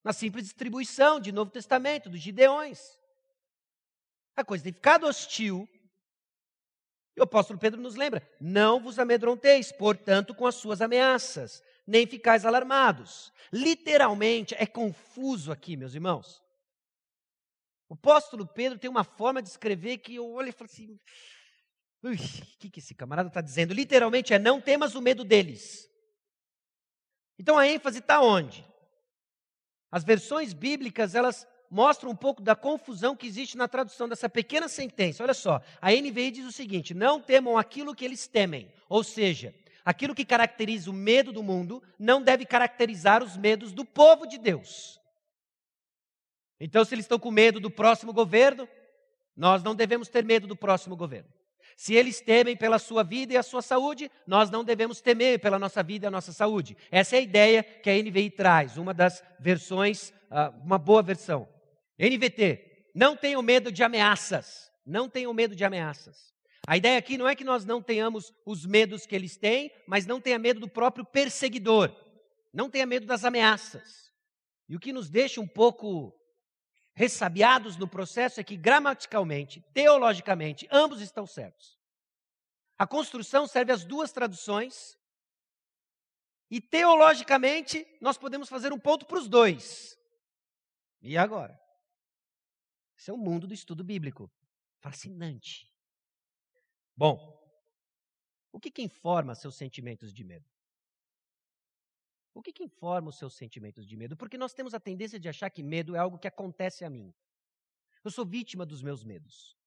[0.03, 2.99] na simples distribuição de Novo Testamento, dos Gideões.
[4.35, 5.69] A coisa tem ficado hostil.
[7.17, 12.07] E o apóstolo Pedro nos lembra: não vos amedronteis, portanto, com as suas ameaças, nem
[12.07, 13.33] ficais alarmados.
[13.53, 16.43] Literalmente, é confuso aqui, meus irmãos.
[17.89, 20.99] O apóstolo Pedro tem uma forma de escrever que eu olho e falo assim:
[22.03, 23.75] o que, que esse camarada está dizendo?
[23.75, 25.89] Literalmente é: não temas o medo deles.
[27.39, 28.67] Então a ênfase está onde?
[29.91, 34.69] As versões bíblicas, elas mostram um pouco da confusão que existe na tradução dessa pequena
[34.69, 35.23] sentença.
[35.23, 38.71] Olha só, a NVI diz o seguinte: não temam aquilo que eles temem.
[38.91, 43.87] Ou seja, aquilo que caracteriza o medo do mundo não deve caracterizar os medos do
[43.87, 45.01] povo de Deus.
[46.61, 48.69] Então, se eles estão com medo do próximo governo,
[49.35, 51.31] nós não devemos ter medo do próximo governo.
[51.75, 55.59] Se eles temem pela sua vida e a sua saúde, nós não devemos temer pela
[55.59, 56.77] nossa vida e a nossa saúde.
[56.91, 61.49] Essa é a ideia que a NVI traz, uma das versões, ah, uma boa versão.
[61.99, 64.71] NVT, não tenham medo de ameaças.
[64.85, 66.33] Não tenham medo de ameaças.
[66.67, 70.07] A ideia aqui não é que nós não tenhamos os medos que eles têm, mas
[70.07, 71.95] não tenha medo do próprio perseguidor.
[72.53, 74.13] Não tenha medo das ameaças.
[74.69, 76.15] E o que nos deixa um pouco
[76.95, 81.79] ressabiados no processo é que, gramaticalmente, teologicamente, ambos estão certos.
[82.79, 84.97] A construção serve às duas traduções,
[86.53, 89.99] e teologicamente, nós podemos fazer um ponto para os dois.
[91.01, 91.59] E agora?
[93.03, 94.31] Esse é o mundo do estudo bíblico.
[94.79, 95.69] Fascinante.
[96.97, 97.37] Bom,
[98.53, 100.49] o que, que informa seus sentimentos de medo?
[102.33, 104.17] O que, que informa os seus sentimentos de medo?
[104.17, 107.13] Porque nós temos a tendência de achar que medo é algo que acontece a mim.
[108.05, 109.59] Eu sou vítima dos meus medos.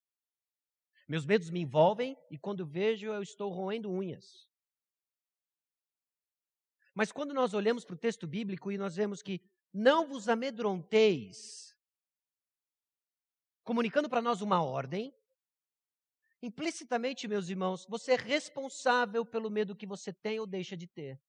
[1.05, 4.49] Meus medos me envolvem e quando vejo eu estou roendo unhas.
[6.93, 9.41] Mas quando nós olhamos para o texto bíblico e nós vemos que
[9.73, 11.74] não vos amedronteis,
[13.65, 15.13] comunicando para nós uma ordem,
[16.41, 21.19] implicitamente, meus irmãos, você é responsável pelo medo que você tem ou deixa de ter.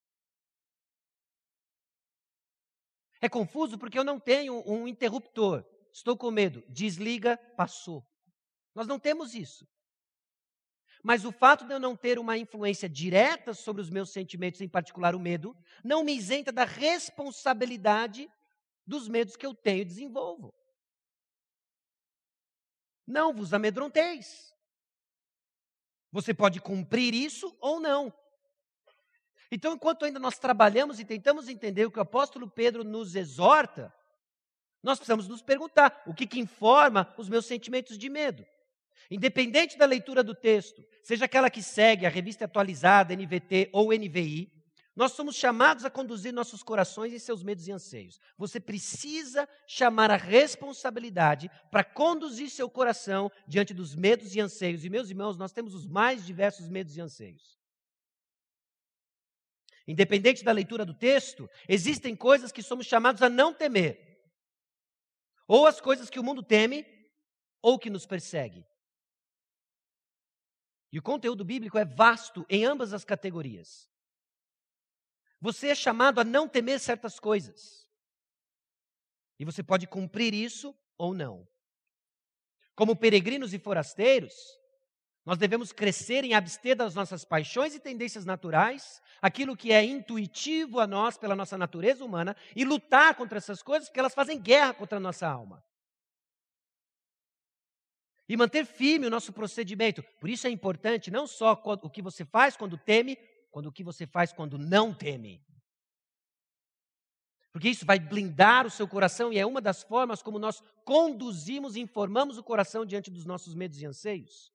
[3.22, 5.64] É confuso porque eu não tenho um interruptor.
[5.90, 6.62] Estou com medo.
[6.68, 8.06] Desliga, passou.
[8.74, 9.66] Nós não temos isso.
[11.02, 14.68] Mas o fato de eu não ter uma influência direta sobre os meus sentimentos, em
[14.68, 18.28] particular o medo, não me isenta da responsabilidade
[18.86, 20.52] dos medos que eu tenho e desenvolvo.
[23.06, 24.54] Não vos amedronteis.
[26.10, 28.12] Você pode cumprir isso ou não.
[29.50, 33.94] Então, enquanto ainda nós trabalhamos e tentamos entender o que o apóstolo Pedro nos exorta,
[34.82, 38.44] nós precisamos nos perguntar o que, que informa os meus sentimentos de medo.
[39.10, 44.52] Independente da leitura do texto, seja aquela que segue a revista atualizada, NVT ou NVI,
[44.96, 48.18] nós somos chamados a conduzir nossos corações em seus medos e anseios.
[48.38, 54.86] Você precisa chamar a responsabilidade para conduzir seu coração diante dos medos e anseios.
[54.86, 57.60] E, meus irmãos, nós temos os mais diversos medos e anseios.
[59.86, 64.24] Independente da leitura do texto, existem coisas que somos chamados a não temer.
[65.46, 66.86] Ou as coisas que o mundo teme,
[67.60, 68.64] ou que nos persegue.
[70.90, 73.94] E o conteúdo bíblico é vasto em ambas as categorias.
[75.40, 77.86] Você é chamado a não temer certas coisas.
[79.38, 81.46] E você pode cumprir isso ou não.
[82.74, 84.34] Como peregrinos e forasteiros,
[85.24, 90.78] nós devemos crescer em abster das nossas paixões e tendências naturais, aquilo que é intuitivo
[90.78, 94.72] a nós pela nossa natureza humana, e lutar contra essas coisas, porque elas fazem guerra
[94.72, 95.64] contra a nossa alma.
[98.28, 100.02] E manter firme o nosso procedimento.
[100.20, 103.18] Por isso é importante não só o que você faz quando teme,
[103.56, 105.42] quando o que você faz quando não teme.
[107.50, 111.74] Porque isso vai blindar o seu coração e é uma das formas como nós conduzimos
[111.74, 114.52] e informamos o coração diante dos nossos medos e anseios.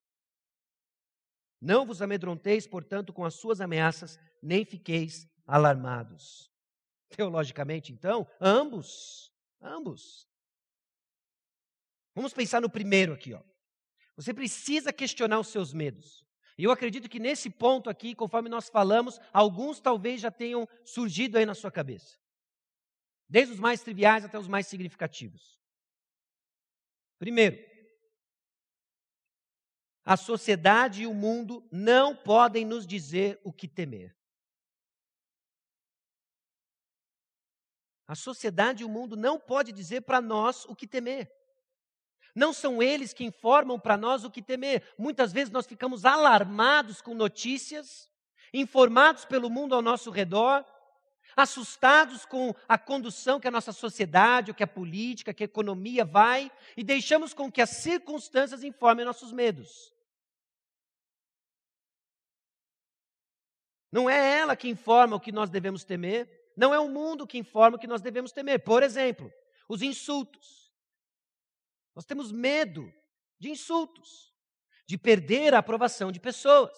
[1.60, 6.52] Não vos amedronteis, portanto, com as suas ameaças, nem fiqueis alarmados.
[7.10, 10.28] Teologicamente, então, ambos, ambos.
[12.14, 13.42] Vamos pensar no primeiro aqui, ó.
[14.16, 16.24] Você precisa questionar os seus medos.
[16.58, 21.38] E eu acredito que nesse ponto aqui, conforme nós falamos, alguns talvez já tenham surgido
[21.38, 22.22] aí na sua cabeça
[23.32, 25.58] desde os mais triviais até os mais significativos.
[27.18, 27.58] Primeiro,
[30.04, 34.14] a sociedade e o mundo não podem nos dizer o que temer.
[38.06, 41.32] A sociedade e o mundo não podem dizer para nós o que temer.
[42.36, 44.84] Não são eles que informam para nós o que temer.
[44.98, 48.10] Muitas vezes nós ficamos alarmados com notícias,
[48.54, 50.66] informados pelo mundo ao nosso redor,
[51.36, 56.06] assustados com a condução que a nossa sociedade, o que a política, que a economia
[56.06, 59.94] vai, e deixamos com que as circunstâncias informem nossos medos.
[63.92, 67.38] Não é ela que informa o que nós devemos temer, não é o mundo que
[67.38, 68.64] informa o que nós devemos temer.
[68.64, 69.32] Por exemplo,
[69.68, 70.61] os insultos.
[71.96, 72.92] Nós temos medo
[73.40, 74.34] de insultos,
[74.86, 76.78] de perder a aprovação de pessoas.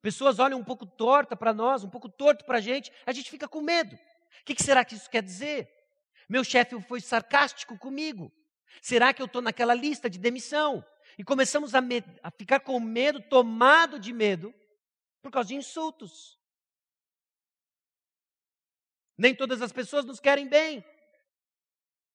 [0.00, 3.30] Pessoas olham um pouco torta para nós, um pouco torto para a gente, a gente
[3.30, 3.94] fica com medo.
[3.94, 5.68] O que, que será que isso quer dizer?
[6.28, 8.30] Meu chefe foi sarcástico comigo.
[8.82, 10.84] Será que eu estou naquela lista de demissão?
[11.16, 11.80] E começamos a,
[12.22, 14.54] a ficar com medo, tomado de medo,
[15.22, 16.38] por causa de insultos.
[19.16, 20.84] Nem todas as pessoas nos querem bem.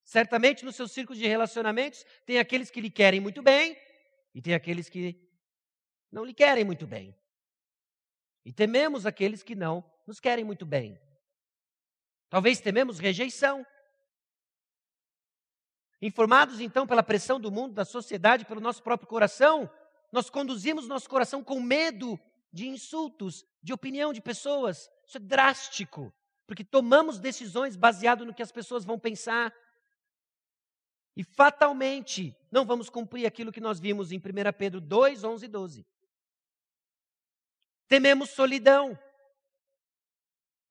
[0.10, 3.78] Certamente nos seus círculos de relacionamentos tem aqueles que lhe querem muito bem
[4.34, 5.22] e tem aqueles que
[6.12, 7.16] não lhe querem muito bem.
[8.44, 11.00] E tememos aqueles que não nos querem muito bem.
[12.28, 13.64] Talvez tememos rejeição.
[16.02, 19.70] Informados então pela pressão do mundo, da sociedade, pelo nosso próprio coração,
[20.12, 22.20] nós conduzimos nosso coração com medo
[22.52, 24.90] de insultos, de opinião de pessoas.
[25.06, 26.12] Isso é drástico,
[26.48, 29.54] porque tomamos decisões baseado no que as pessoas vão pensar.
[31.20, 34.22] E fatalmente não vamos cumprir aquilo que nós vimos em 1
[34.58, 35.86] Pedro 2, 11 e 12.
[37.90, 38.98] Tememos solidão.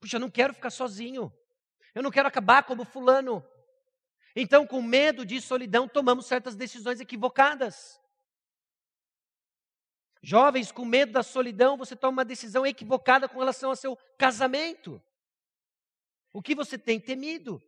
[0.00, 1.30] Puxa, eu não quero ficar sozinho.
[1.94, 3.46] Eu não quero acabar como fulano.
[4.34, 8.00] Então, com medo de solidão, tomamos certas decisões equivocadas.
[10.22, 14.98] Jovens, com medo da solidão, você toma uma decisão equivocada com relação ao seu casamento.
[16.32, 17.62] O que você tem temido?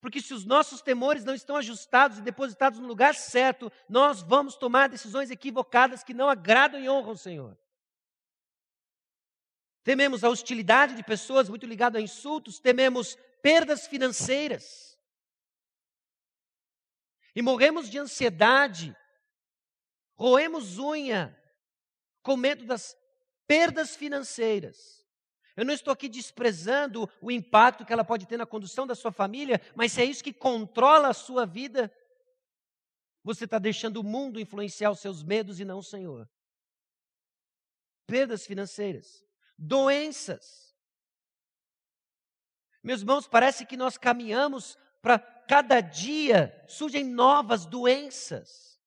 [0.00, 4.56] Porque se os nossos temores não estão ajustados e depositados no lugar certo, nós vamos
[4.56, 7.58] tomar decisões equivocadas que não agradam e honram o Senhor.
[9.82, 14.98] Tememos a hostilidade de pessoas muito ligado a insultos, tememos perdas financeiras.
[17.34, 18.96] E morremos de ansiedade,
[20.16, 21.40] roemos unha,
[22.22, 22.96] com medo das
[23.46, 25.05] perdas financeiras.
[25.56, 29.10] Eu não estou aqui desprezando o impacto que ela pode ter na condução da sua
[29.10, 31.90] família, mas se é isso que controla a sua vida,
[33.24, 36.28] você está deixando o mundo influenciar os seus medos e não o Senhor.
[38.06, 39.26] Perdas financeiras
[39.58, 40.74] doenças.
[42.82, 48.80] Meus irmãos, parece que nós caminhamos para cada dia surgem novas doenças.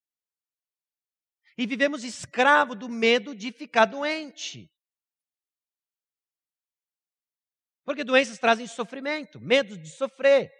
[1.56, 4.70] E vivemos escravo do medo de ficar doente.
[7.84, 10.52] Porque doenças trazem sofrimento, medo de sofrer.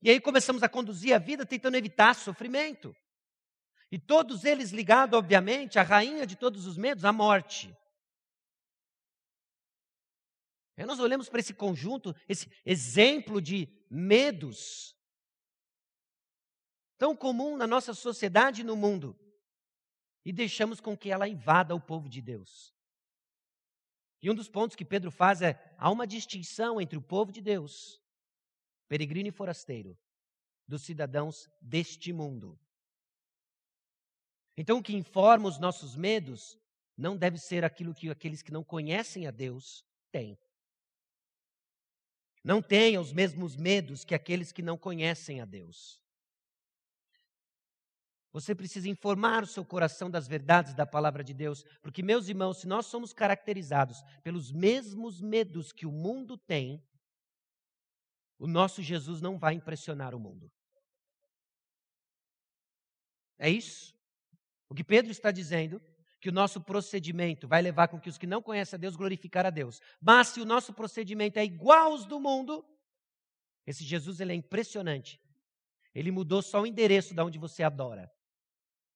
[0.00, 2.94] E aí começamos a conduzir a vida tentando evitar sofrimento.
[3.90, 7.74] E todos eles ligados, obviamente, à rainha de todos os medos, a morte.
[10.76, 14.96] Aí nós olhamos para esse conjunto, esse exemplo de medos
[16.96, 19.16] tão comum na nossa sociedade e no mundo,
[20.24, 22.74] e deixamos com que ela invada o povo de Deus.
[24.20, 27.40] E um dos pontos que Pedro faz é: há uma distinção entre o povo de
[27.40, 28.00] Deus,
[28.88, 29.98] peregrino e forasteiro,
[30.66, 32.58] dos cidadãos deste mundo.
[34.56, 36.58] Então, o que informa os nossos medos
[36.96, 40.36] não deve ser aquilo que aqueles que não conhecem a Deus Tem.
[42.42, 46.00] Não tenha os mesmos medos que aqueles que não conhecem a Deus.
[48.38, 52.58] Você precisa informar o seu coração das verdades da palavra de Deus, porque, meus irmãos,
[52.58, 56.80] se nós somos caracterizados pelos mesmos medos que o mundo tem,
[58.38, 60.48] o nosso Jesus não vai impressionar o mundo.
[63.36, 63.92] É isso?
[64.68, 65.82] O que Pedro está dizendo
[66.20, 69.46] que o nosso procedimento vai levar com que os que não conhecem a Deus glorificar
[69.46, 69.80] a Deus.
[70.00, 72.64] Mas se o nosso procedimento é igual aos do mundo,
[73.66, 75.20] esse Jesus ele é impressionante.
[75.92, 78.08] Ele mudou só o endereço de onde você adora.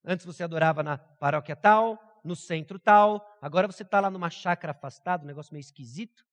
[0.04, 4.72] Antes você adorava na paróquia tal, no centro tal, agora você está lá numa chácara
[4.72, 6.26] afastada, um negócio meio esquisito.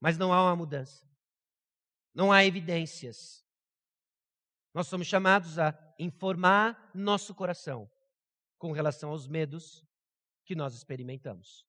[0.00, 1.06] Mas não há uma mudança.
[2.14, 3.44] Não há evidências.
[4.72, 7.90] Nós somos chamados a informar nosso coração
[8.58, 9.84] com relação aos medos
[10.44, 11.66] que nós experimentamos.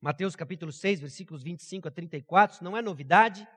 [0.00, 3.48] Mateus capítulo 6, versículos 25 a 34, isso não é novidade.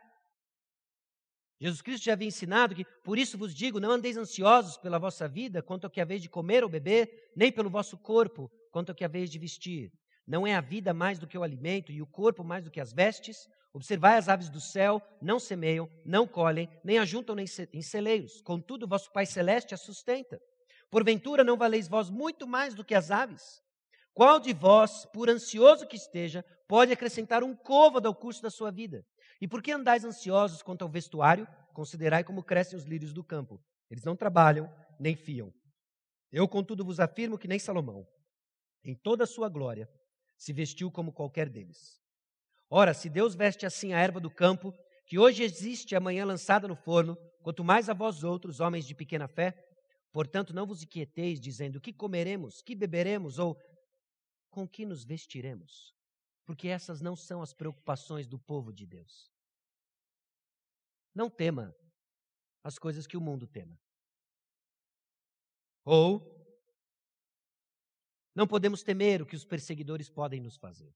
[1.60, 5.28] Jesus Cristo já havia ensinado que, por isso vos digo, não andeis ansiosos pela vossa
[5.28, 8.96] vida, quanto ao que haveis de comer ou beber, nem pelo vosso corpo, quanto ao
[8.96, 9.92] que haveis de vestir.
[10.26, 12.80] Não é a vida mais do que o alimento, e o corpo mais do que
[12.80, 13.48] as vestes?
[13.74, 18.42] Observai as aves do céu, não semeiam, não colhem, nem ajuntam nem em celeiros.
[18.42, 20.40] Contudo, vosso Pai Celeste a sustenta.
[20.90, 23.62] Porventura não valeis vós muito mais do que as aves?
[24.14, 28.72] Qual de vós, por ansioso que esteja, pode acrescentar um côvado ao curso da sua
[28.72, 29.06] vida?
[29.40, 31.48] E por que andais ansiosos quanto ao vestuário?
[31.74, 33.62] Considerai como crescem os lírios do campo.
[33.90, 35.54] Eles não trabalham, nem fiam.
[36.32, 38.06] Eu, contudo, vos afirmo que nem Salomão,
[38.84, 39.90] em toda a sua glória,
[40.38, 42.00] se vestiu como qualquer deles.
[42.70, 44.74] Ora, se Deus veste assim a erva do campo,
[45.06, 48.94] que hoje existe e amanhã lançada no forno, quanto mais a vós outros, homens de
[48.94, 49.56] pequena fé,
[50.18, 53.56] Portanto, não vos inquieteis dizendo: que comeremos, que beberemos ou
[54.50, 55.94] com que nos vestiremos?
[56.48, 59.30] Porque essas não são as preocupações do povo de Deus.
[61.14, 61.76] Não tema
[62.64, 63.78] as coisas que o mundo tema.
[65.84, 66.26] Ou
[68.34, 70.96] não podemos temer o que os perseguidores podem nos fazer.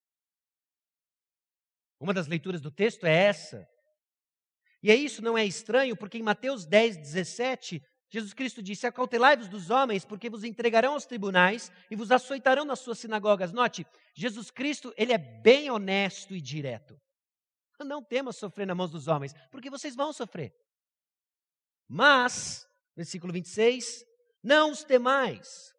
[2.00, 3.70] Uma das leituras do texto é essa.
[4.82, 9.48] E é isso não é estranho, porque em Mateus 10, 17, Jesus Cristo disse: Acautelai-vos
[9.48, 13.54] dos homens, porque vos entregarão aos tribunais e vos açoitarão nas suas sinagogas.
[13.54, 17.00] Note, Jesus Cristo, ele é bem honesto e direto.
[17.80, 20.54] Não temas sofrer na mão dos homens, porque vocês vão sofrer.
[21.88, 24.06] Mas, versículo 26,
[24.44, 25.74] não os temais,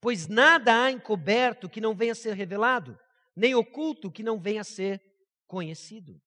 [0.00, 2.98] pois nada há encoberto que não venha a ser revelado,
[3.36, 5.00] nem oculto que não venha a ser
[5.46, 6.20] conhecido.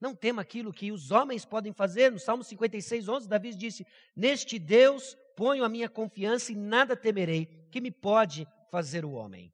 [0.00, 2.10] Não tema aquilo que os homens podem fazer.
[2.10, 3.86] No Salmo 56, 11, Davi disse:
[4.16, 7.46] Neste Deus ponho a minha confiança e nada temerei.
[7.70, 9.52] Que me pode fazer o homem?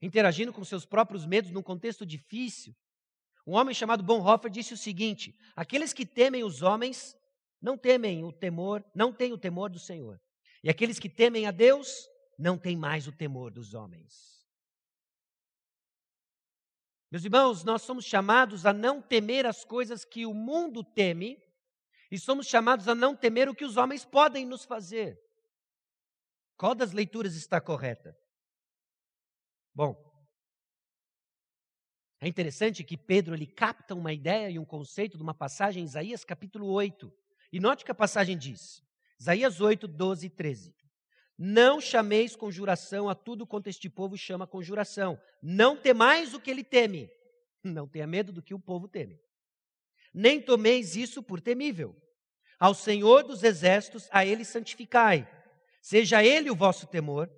[0.00, 2.76] Interagindo com seus próprios medos num contexto difícil,
[3.46, 7.16] um homem chamado Bonhoeffer disse o seguinte: Aqueles que temem os homens
[7.60, 10.20] não temem o temor, não têm o temor do Senhor.
[10.62, 14.37] E aqueles que temem a Deus não têm mais o temor dos homens.
[17.10, 21.42] Meus irmãos, nós somos chamados a não temer as coisas que o mundo teme
[22.10, 25.18] e somos chamados a não temer o que os homens podem nos fazer.
[26.56, 28.16] Qual das leituras está correta?
[29.74, 29.96] Bom,
[32.20, 35.86] é interessante que Pedro ele capta uma ideia e um conceito de uma passagem em
[35.86, 37.12] Isaías capítulo 8.
[37.52, 38.82] E note que a passagem diz,
[39.18, 40.77] Isaías 8, 12 e 13.
[41.38, 45.20] Não chameis conjuração a tudo quanto este povo chama conjuração.
[45.40, 47.08] Não temais o que ele teme.
[47.62, 49.20] Não tenha medo do que o povo teme.
[50.12, 51.94] Nem tomeis isso por temível.
[52.58, 55.28] Ao Senhor dos exércitos, a ele santificai.
[55.80, 57.30] Seja ele o vosso temor,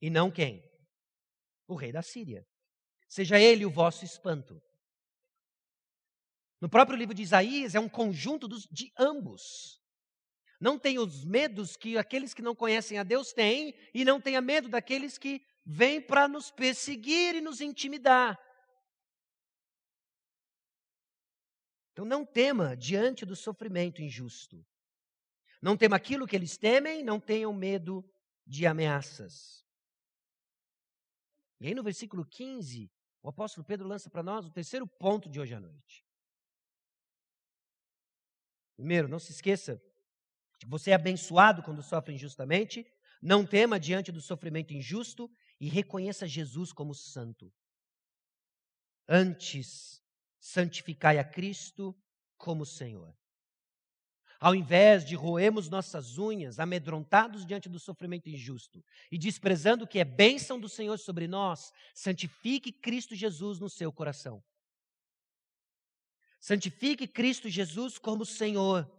[0.00, 0.62] e não quem?
[1.66, 2.46] O rei da Síria.
[3.08, 4.62] Seja ele o vosso espanto.
[6.60, 9.81] No próprio livro de Isaías, é um conjunto dos, de ambos.
[10.62, 14.40] Não tenha os medos que aqueles que não conhecem a Deus têm, e não tenha
[14.40, 18.38] medo daqueles que vêm para nos perseguir e nos intimidar.
[21.90, 24.64] Então não tema diante do sofrimento injusto.
[25.60, 28.08] Não tema aquilo que eles temem, não tenham medo
[28.46, 29.66] de ameaças.
[31.60, 32.88] E aí no versículo 15,
[33.20, 36.06] o apóstolo Pedro lança para nós o terceiro ponto de hoje à noite.
[38.76, 39.82] Primeiro, não se esqueça
[40.66, 42.86] você é abençoado quando sofre injustamente.
[43.20, 47.52] Não tema diante do sofrimento injusto e reconheça Jesus como santo.
[49.08, 50.02] Antes,
[50.38, 51.96] santificai a Cristo
[52.36, 53.16] como Senhor.
[54.40, 60.00] Ao invés de roemos nossas unhas, amedrontados diante do sofrimento injusto e desprezando o que
[60.00, 64.42] é bênção do Senhor sobre nós, santifique Cristo Jesus no seu coração.
[66.40, 68.90] Santifique Cristo Jesus como Senhor.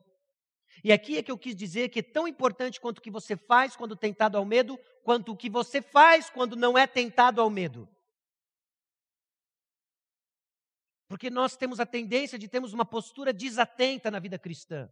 [0.82, 3.36] E aqui é que eu quis dizer que é tão importante quanto o que você
[3.36, 7.49] faz quando tentado ao medo, quanto o que você faz quando não é tentado ao
[7.49, 7.88] medo.
[11.07, 14.89] Porque nós temos a tendência de termos uma postura desatenta na vida cristã.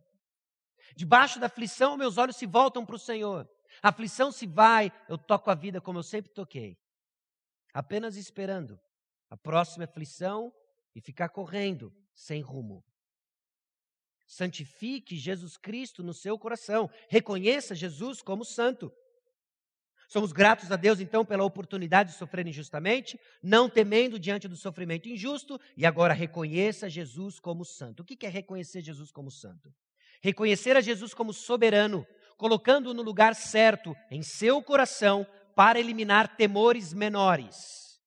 [0.95, 3.49] Debaixo da aflição, meus olhos se voltam para o Senhor.
[3.81, 6.77] A aflição se vai, eu toco a vida como eu sempre toquei.
[7.73, 8.79] Apenas esperando
[9.29, 10.53] a próxima aflição
[10.93, 12.83] e ficar correndo sem rumo.
[14.31, 16.89] Santifique Jesus Cristo no seu coração.
[17.09, 18.89] Reconheça Jesus como santo.
[20.07, 25.09] Somos gratos a Deus, então, pela oportunidade de sofrer injustamente, não temendo diante do sofrimento
[25.09, 28.03] injusto, e agora reconheça Jesus como santo.
[28.03, 29.69] O que é reconhecer Jesus como santo?
[30.23, 32.07] Reconhecer a Jesus como soberano,
[32.37, 35.27] colocando-o no lugar certo em seu coração
[35.57, 37.99] para eliminar temores menores.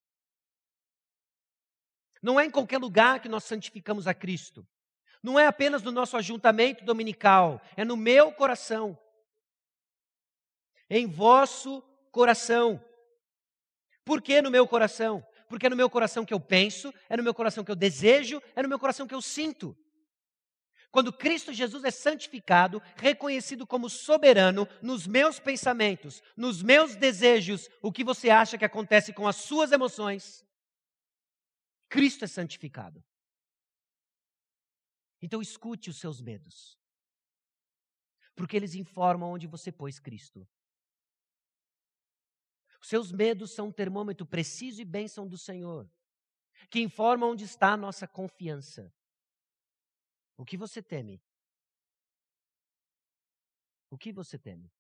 [2.22, 4.66] Não é em qualquer lugar que nós santificamos a Cristo.
[5.24, 8.98] Não é apenas no nosso ajuntamento dominical, é no meu coração.
[10.90, 11.80] Em vosso
[12.12, 12.78] coração.
[14.04, 15.26] Por que no meu coração?
[15.48, 18.42] Porque é no meu coração que eu penso, é no meu coração que eu desejo,
[18.54, 19.74] é no meu coração que eu sinto.
[20.90, 27.90] Quando Cristo Jesus é santificado, reconhecido como soberano nos meus pensamentos, nos meus desejos, o
[27.90, 30.44] que você acha que acontece com as suas emoções?
[31.88, 33.02] Cristo é santificado.
[35.24, 36.78] Então escute os seus medos.
[38.36, 40.46] Porque eles informam onde você pôs Cristo.
[42.78, 45.90] Os seus medos são um termômetro preciso e bênção do Senhor,
[46.68, 48.92] que informa onde está a nossa confiança.
[50.36, 51.22] O que você teme?
[53.88, 54.70] O que você teme?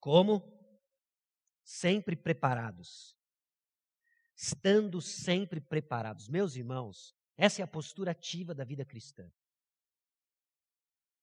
[0.00, 0.62] Como?
[1.72, 3.16] sempre preparados.
[4.42, 6.28] Estando sempre preparados.
[6.28, 9.30] Meus irmãos, essa é a postura ativa da vida cristã.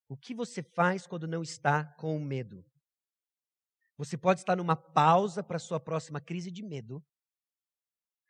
[0.07, 2.65] O que você faz quando não está com medo?
[3.97, 7.05] Você pode estar numa pausa para a sua próxima crise de medo.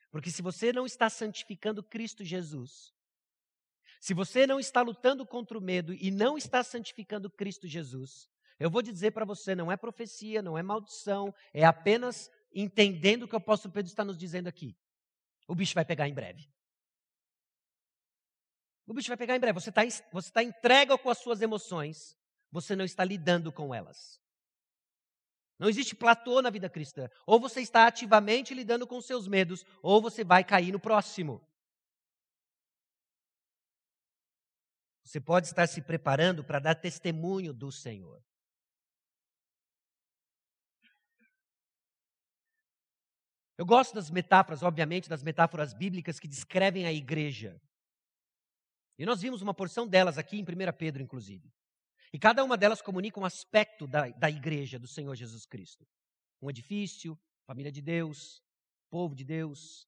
[0.10, 2.92] Porque se você não está santificando Cristo Jesus,
[4.02, 8.28] se você não está lutando contra o medo e não está santificando Cristo Jesus,
[8.60, 13.28] eu vou dizer para você, não é profecia, não é maldição, é apenas entendendo o
[13.28, 14.78] que o apóstolo Pedro está nos dizendo aqui.
[15.48, 16.52] O bicho vai pegar em breve.
[18.86, 19.60] O bicho vai pegar em breve.
[19.60, 22.18] Você está você tá entregue com as suas emoções,
[22.52, 24.20] você não está lidando com elas.
[25.60, 27.10] Não existe platô na vida cristã.
[27.28, 31.46] Ou você está ativamente lidando com seus medos, ou você vai cair no próximo.
[35.04, 38.24] Você pode estar se preparando para dar testemunho do Senhor.
[43.60, 47.62] Eu gosto das metáforas, obviamente, das metáforas bíblicas que descrevem a igreja.
[48.98, 50.46] E nós vimos uma porção delas aqui em 1
[50.78, 51.54] Pedro, inclusive.
[52.14, 55.86] E cada uma delas comunica um aspecto da, da igreja do Senhor Jesus Cristo:
[56.42, 58.42] um edifício, família de Deus,
[58.90, 59.86] povo de Deus.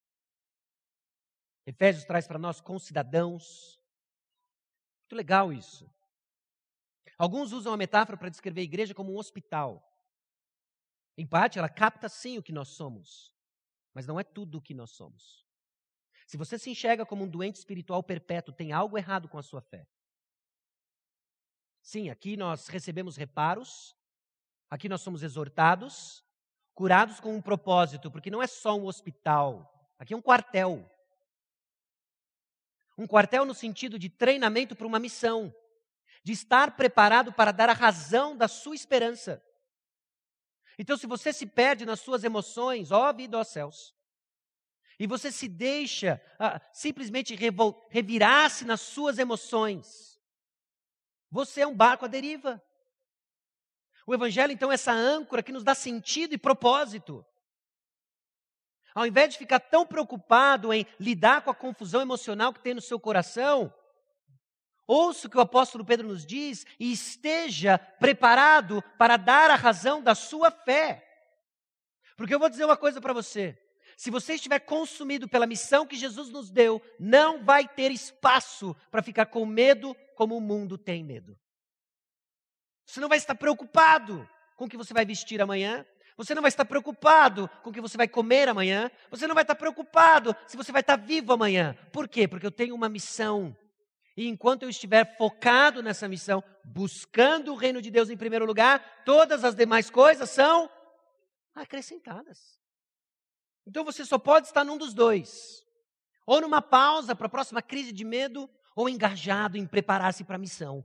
[1.66, 3.80] Efésios traz para nós concidadãos.
[5.04, 5.90] Muito legal isso.
[7.18, 9.82] Alguns usam a metáfora para descrever a igreja como um hospital.
[11.18, 13.31] Em parte, ela capta sim o que nós somos
[13.94, 15.46] mas não é tudo o que nós somos.
[16.28, 19.62] Se você se enxerga como um doente espiritual perpétuo, tem algo errado com a sua
[19.62, 19.86] fé.
[21.82, 23.96] Sim, aqui nós recebemos reparos,
[24.70, 26.24] aqui nós somos exortados,
[26.74, 30.90] curados com um propósito, porque não é só um hospital, aqui é um quartel.
[32.98, 35.54] Um quartel no sentido de treinamento para uma missão,
[36.24, 39.44] de estar preparado para dar a razão da sua esperança.
[40.82, 43.96] Então, se você se perde nas suas emoções, ó vida, ó céus,
[44.98, 47.36] e você se deixa ah, simplesmente
[47.92, 50.20] revirar-se nas suas emoções,
[51.30, 52.60] você é um barco à deriva.
[54.08, 57.24] O Evangelho, então, é essa âncora que nos dá sentido e propósito.
[58.96, 62.82] Ao invés de ficar tão preocupado em lidar com a confusão emocional que tem no
[62.82, 63.72] seu coração,
[64.94, 70.04] Ouça o que o apóstolo Pedro nos diz e esteja preparado para dar a razão
[70.04, 71.02] da sua fé.
[72.18, 73.58] Porque eu vou dizer uma coisa para você:
[73.96, 79.02] se você estiver consumido pela missão que Jesus nos deu, não vai ter espaço para
[79.02, 81.40] ficar com medo como o mundo tem medo.
[82.86, 85.86] Você não vai estar preocupado com o que você vai vestir amanhã,
[86.18, 88.92] Você não vai estar preocupado com o que você vai comer amanhã.
[89.10, 91.78] Você não vai estar preocupado se você vai estar vivo amanhã.
[91.94, 92.28] Por quê?
[92.28, 93.56] Porque eu tenho uma missão.
[94.16, 99.04] E enquanto eu estiver focado nessa missão, buscando o reino de Deus em primeiro lugar,
[99.06, 100.70] todas as demais coisas são
[101.56, 102.60] acrescentadas.
[103.66, 105.64] Então você só pode estar num dos dois.
[106.26, 110.40] Ou numa pausa para a próxima crise de medo, ou engajado em preparar-se para a
[110.40, 110.84] missão.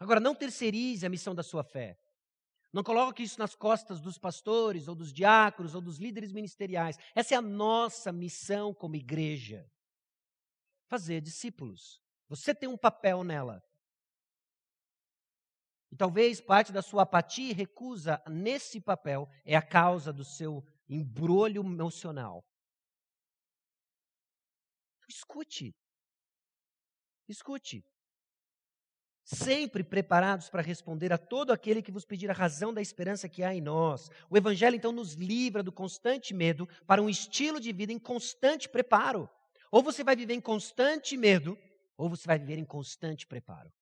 [0.00, 1.98] Agora, não terceirize a missão da sua fé.
[2.72, 6.98] Não coloque isso nas costas dos pastores, ou dos diáconos, ou dos líderes ministeriais.
[7.14, 9.70] Essa é a nossa missão como igreja.
[10.86, 12.02] Fazer discípulos.
[12.28, 13.62] Você tem um papel nela.
[15.90, 20.66] E talvez parte da sua apatia e recusa nesse papel é a causa do seu
[20.88, 22.44] embrulho emocional.
[25.08, 25.72] Escute.
[27.28, 27.84] Escute.
[29.22, 33.42] Sempre preparados para responder a todo aquele que vos pedir a razão da esperança que
[33.42, 34.10] há em nós.
[34.28, 38.68] O Evangelho, então, nos livra do constante medo para um estilo de vida em constante
[38.68, 39.30] preparo.
[39.74, 41.58] Ou você vai viver em constante medo,
[41.96, 43.72] ou você vai viver em constante preparo.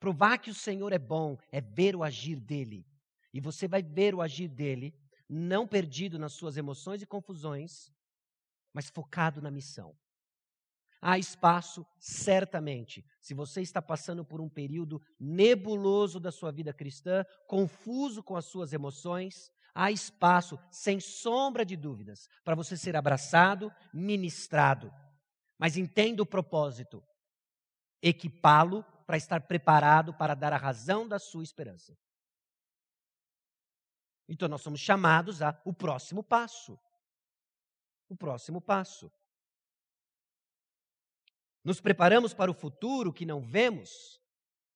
[0.00, 2.84] Provar que o Senhor é bom é ver o agir dele.
[3.32, 4.92] E você vai ver o agir dele,
[5.28, 7.88] não perdido nas suas emoções e confusões,
[8.72, 9.96] mas focado na missão.
[11.00, 17.24] Há espaço, certamente, se você está passando por um período nebuloso da sua vida cristã,
[17.46, 23.72] confuso com as suas emoções, há espaço, sem sombra de dúvidas, para você ser abraçado,
[23.92, 24.92] ministrado.
[25.58, 27.02] Mas entenda o propósito:
[28.00, 31.96] equipá-lo para estar preparado para dar a razão da sua esperança.
[34.28, 36.78] Então nós somos chamados a o próximo passo.
[38.08, 39.12] O próximo passo.
[41.62, 44.20] Nos preparamos para o futuro que não vemos,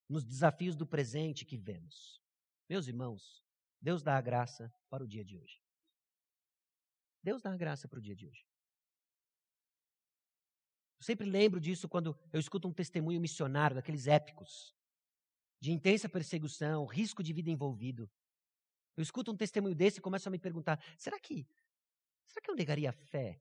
[0.09, 2.23] nos desafios do presente que vemos.
[2.69, 3.45] Meus irmãos,
[3.81, 5.63] Deus dá a graça para o dia de hoje.
[7.23, 8.47] Deus dá a graça para o dia de hoje.
[10.99, 14.75] Eu sempre lembro disso quando eu escuto um testemunho missionário, daqueles épicos,
[15.61, 18.11] de intensa perseguição, risco de vida envolvido.
[18.97, 21.47] Eu escuto um testemunho desse e começo a me perguntar: será que,
[22.27, 23.41] será que eu negaria a fé?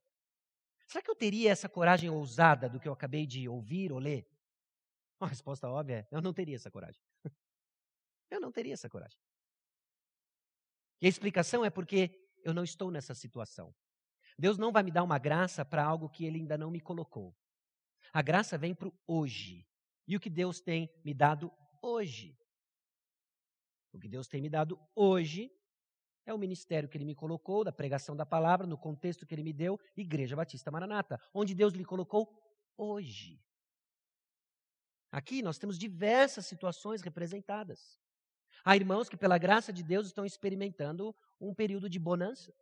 [0.87, 4.29] Será que eu teria essa coragem ousada do que eu acabei de ouvir ou ler?
[5.19, 7.01] Uma resposta óbvia é: eu não teria essa coragem.
[8.29, 9.19] eu não teria essa coragem.
[11.01, 12.11] E a explicação é porque
[12.43, 13.73] eu não estou nessa situação.
[14.37, 17.35] Deus não vai me dar uma graça para algo que Ele ainda não me colocou.
[18.13, 19.67] A graça vem para o hoje.
[20.07, 22.37] E o que Deus tem me dado hoje?
[23.91, 25.51] O que Deus tem me dado hoje
[26.25, 29.43] é o ministério que Ele me colocou, da pregação da palavra, no contexto que Ele
[29.43, 32.29] me deu, Igreja Batista Maranata, onde Deus lhe colocou
[32.77, 33.41] hoje.
[35.11, 37.99] Aqui nós temos diversas situações representadas.
[38.63, 42.53] Há irmãos que, pela graça de Deus, estão experimentando um período de bonança,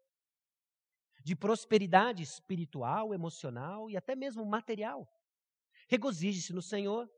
[1.23, 5.07] de prosperidade espiritual, emocional e até mesmo material.
[5.87, 7.09] Regozije-se no Senhor.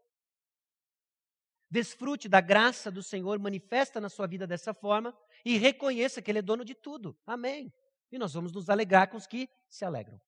[1.69, 6.39] Desfrute da graça do Senhor, manifesta na sua vida dessa forma e reconheça que Ele
[6.39, 7.17] é dono de tudo.
[7.25, 7.73] Amém.
[8.09, 10.21] E nós vamos nos alegrar com os que se alegram.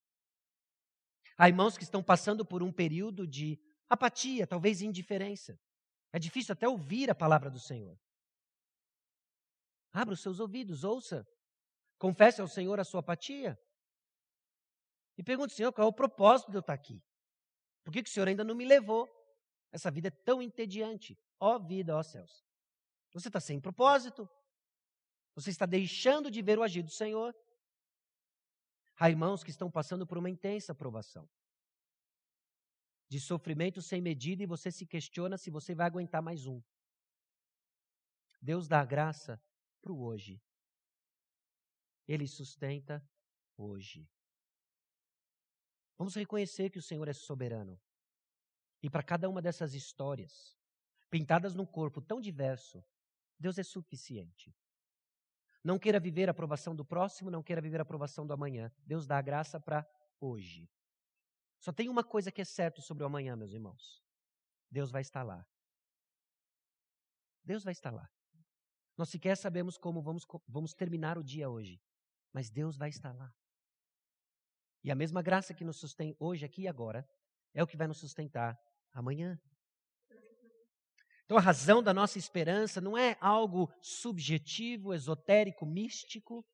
[1.37, 5.57] Há irmãos que estão passando por um período de apatia, talvez indiferença.
[6.11, 7.97] É difícil até ouvir a palavra do Senhor.
[9.91, 11.27] Abra os seus ouvidos, ouça.
[11.97, 13.59] Confesse ao Senhor a sua apatia.
[15.17, 17.03] E pergunte, Senhor, qual é o propósito de eu estar aqui?
[17.83, 19.09] Por que, que o Senhor ainda não me levou?
[19.71, 21.17] Essa vida é tão entediante.
[21.39, 22.45] Ó vida, ó céus.
[23.13, 24.29] Você está sem propósito.
[25.35, 27.35] Você está deixando de ver o agir do Senhor.
[28.97, 31.27] Há irmãos que estão passando por uma intensa provação.
[33.09, 36.61] De sofrimento sem medida e você se questiona se você vai aguentar mais um.
[38.41, 39.41] Deus dá graça
[39.81, 40.41] para o hoje.
[42.07, 43.07] Ele sustenta
[43.57, 44.09] hoje.
[45.97, 47.79] Vamos reconhecer que o Senhor é soberano.
[48.81, 50.57] E para cada uma dessas histórias,
[51.09, 52.83] pintadas num corpo tão diverso,
[53.37, 54.55] Deus é suficiente.
[55.63, 58.71] Não queira viver a aprovação do próximo, não queira viver a aprovação do amanhã.
[58.85, 59.85] Deus dá a graça para
[60.19, 60.69] hoje.
[61.59, 64.01] Só tem uma coisa que é certo sobre o amanhã, meus irmãos.
[64.71, 65.45] Deus vai estar lá.
[67.43, 68.09] Deus vai estar lá.
[68.99, 71.81] Nós sequer sabemos como vamos, vamos terminar o dia hoje,
[72.33, 73.33] mas Deus vai estar lá.
[74.83, 77.07] E a mesma graça que nos sustém hoje, aqui e agora,
[77.53, 78.59] é o que vai nos sustentar
[78.91, 79.39] amanhã.
[81.23, 86.45] Então, a razão da nossa esperança não é algo subjetivo, esotérico, místico.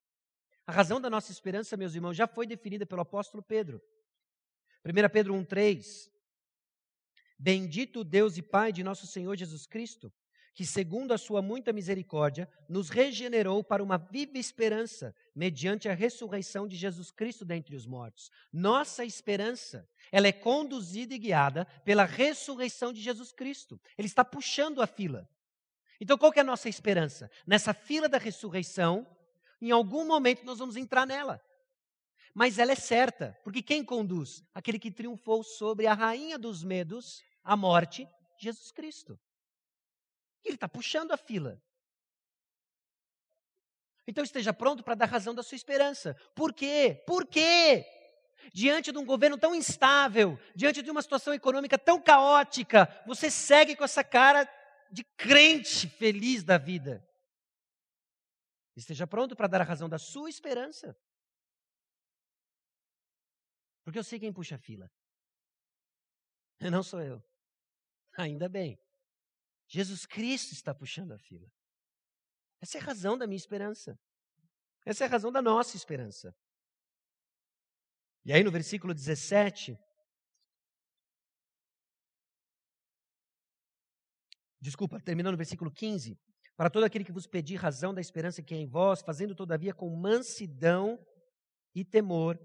[0.68, 3.82] A razão da nossa esperança, meus irmãos, já foi definida pelo apóstolo Pedro.
[4.86, 6.12] 1 Pedro 1,3:
[7.40, 10.14] Bendito o Deus e Pai de nosso Senhor Jesus Cristo,
[10.56, 16.66] que, segundo a sua muita misericórdia, nos regenerou para uma viva esperança, mediante a ressurreição
[16.66, 18.32] de Jesus Cristo dentre os mortos.
[18.54, 23.80] Nossa esperança, ela é conduzida e guiada pela ressurreição de Jesus Cristo.
[23.98, 25.30] Ele está puxando a fila.
[26.00, 27.30] Então, qual é a nossa esperança?
[27.46, 29.06] Nessa fila da ressurreição,
[29.62, 31.42] em algum momento nós vamos entrar nela.
[32.34, 34.42] Mas ela é certa, porque quem conduz?
[34.54, 39.20] Aquele que triunfou sobre a rainha dos medos, a morte, Jesus Cristo.
[40.46, 41.62] Ele está puxando a fila.
[44.08, 46.14] Então esteja pronto para dar razão da sua esperança.
[46.36, 47.04] Por quê?
[47.08, 47.84] Por quê?
[48.54, 53.76] Diante de um governo tão instável, diante de uma situação econômica tão caótica, você segue
[53.76, 54.48] com essa cara
[54.92, 57.04] de crente feliz da vida.
[58.76, 60.96] Esteja pronto para dar a razão da sua esperança.
[63.84, 64.92] Porque eu sei quem puxa a fila.
[66.72, 67.24] Não sou eu.
[68.18, 68.80] Ainda bem.
[69.68, 71.48] Jesus Cristo está puxando a fila.
[72.62, 73.98] Essa é a razão da minha esperança.
[74.86, 76.34] Essa é a razão da nossa esperança.
[78.24, 79.78] E aí no versículo 17,
[84.60, 86.18] desculpa, terminando no versículo 15,
[86.56, 89.74] para todo aquele que vos pedir razão da esperança que é em vós, fazendo todavia
[89.74, 90.98] com mansidão
[91.74, 92.40] e temor,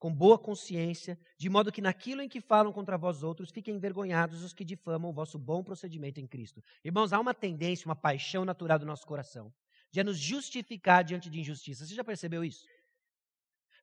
[0.00, 4.42] com boa consciência, de modo que naquilo em que falam contra vós outros fiquem envergonhados
[4.42, 6.60] os que difamam o vosso bom procedimento em Cristo.
[6.84, 9.52] Irmãos, há uma tendência, uma paixão natural do nosso coração
[9.90, 11.84] de nos justificar diante de injustiça.
[11.84, 12.64] Você já percebeu isso?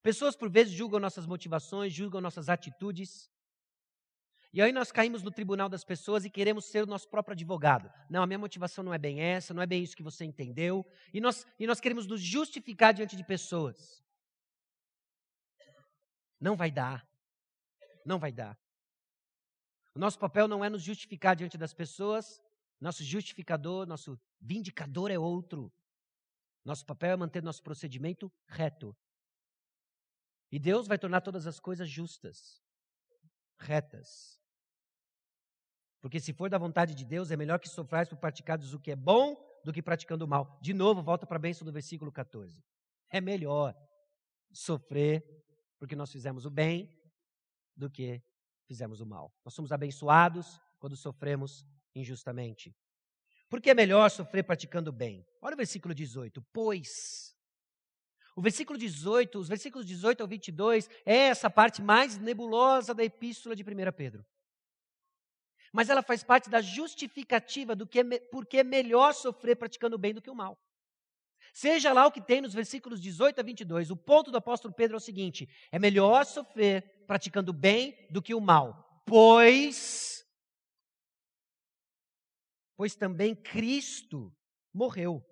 [0.01, 3.30] Pessoas por vezes julgam nossas motivações, julgam nossas atitudes.
[4.53, 7.91] E aí nós caímos no tribunal das pessoas e queremos ser o nosso próprio advogado.
[8.09, 10.86] Não, a minha motivação não é bem essa, não é bem isso que você entendeu.
[11.13, 14.01] E nós, e nós queremos nos justificar diante de pessoas.
[16.40, 17.08] Não vai dar.
[18.06, 18.58] Não vai dar.
[19.94, 22.42] O nosso papel não é nos justificar diante das pessoas.
[22.80, 25.74] Nosso justificador, nosso vindicador é outro.
[26.64, 28.96] Nosso papel é manter nosso procedimento reto.
[30.52, 32.62] E Deus vai tornar todas as coisas justas,
[33.58, 34.40] retas.
[36.00, 38.92] Porque se for da vontade de Deus, é melhor que sofrais por praticados o que
[38.92, 40.58] é bom do que praticando o mal.
[40.62, 42.64] De novo, volta para a bênção do versículo 14.
[43.10, 43.76] É melhor
[44.52, 45.24] sofrer
[45.80, 46.91] porque nós fizemos o bem
[47.75, 48.21] do que
[48.65, 49.34] fizemos o mal.
[49.45, 51.65] Nós somos abençoados quando sofremos
[51.95, 52.75] injustamente.
[53.49, 55.25] Porque é melhor sofrer praticando o bem.
[55.41, 56.41] Olha o versículo 18.
[56.51, 57.36] Pois.
[58.36, 63.55] O versículo 18, os versículos 18 ao 22 é essa parte mais nebulosa da epístola
[63.55, 64.25] de 1 Pedro.
[65.73, 69.99] Mas ela faz parte da justificativa do que é, porque é melhor sofrer praticando o
[69.99, 70.57] bem do que o mal.
[71.58, 74.95] Seja lá o que tem nos versículos 18 a 22, o ponto do apóstolo Pedro
[74.95, 80.24] é o seguinte: é melhor sofrer praticando o bem do que o mal, pois
[82.76, 84.32] pois também Cristo
[84.72, 85.26] morreu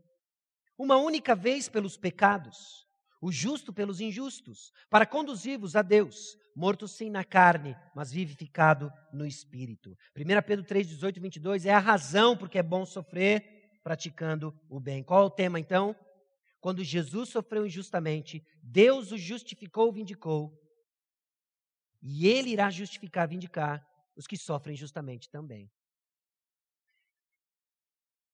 [0.79, 2.87] uma única vez pelos pecados,
[3.21, 9.27] o justo pelos injustos, para conduzir-vos a Deus, morto sim na carne, mas vivificado no
[9.27, 9.95] espírito.
[10.17, 14.79] 1 Pedro 3, 18 e 22 é a razão porque é bom sofrer praticando o
[14.79, 15.03] bem.
[15.03, 15.95] Qual é o tema então?
[16.65, 20.59] Quando Jesus sofreu injustamente, Deus o justificou, vindicou,
[22.01, 25.71] e ele irá justificar, vindicar os que sofrem injustamente também.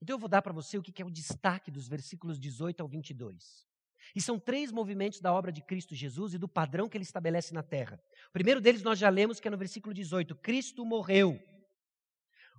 [0.02, 2.88] Então eu vou dar para você o que é o destaque dos versículos 18 ao
[2.88, 3.68] 22.
[4.16, 7.54] E são três movimentos da obra de Cristo Jesus e do padrão que ele estabelece
[7.54, 8.02] na terra.
[8.30, 11.38] O primeiro deles nós já lemos, que é no versículo 18: Cristo morreu.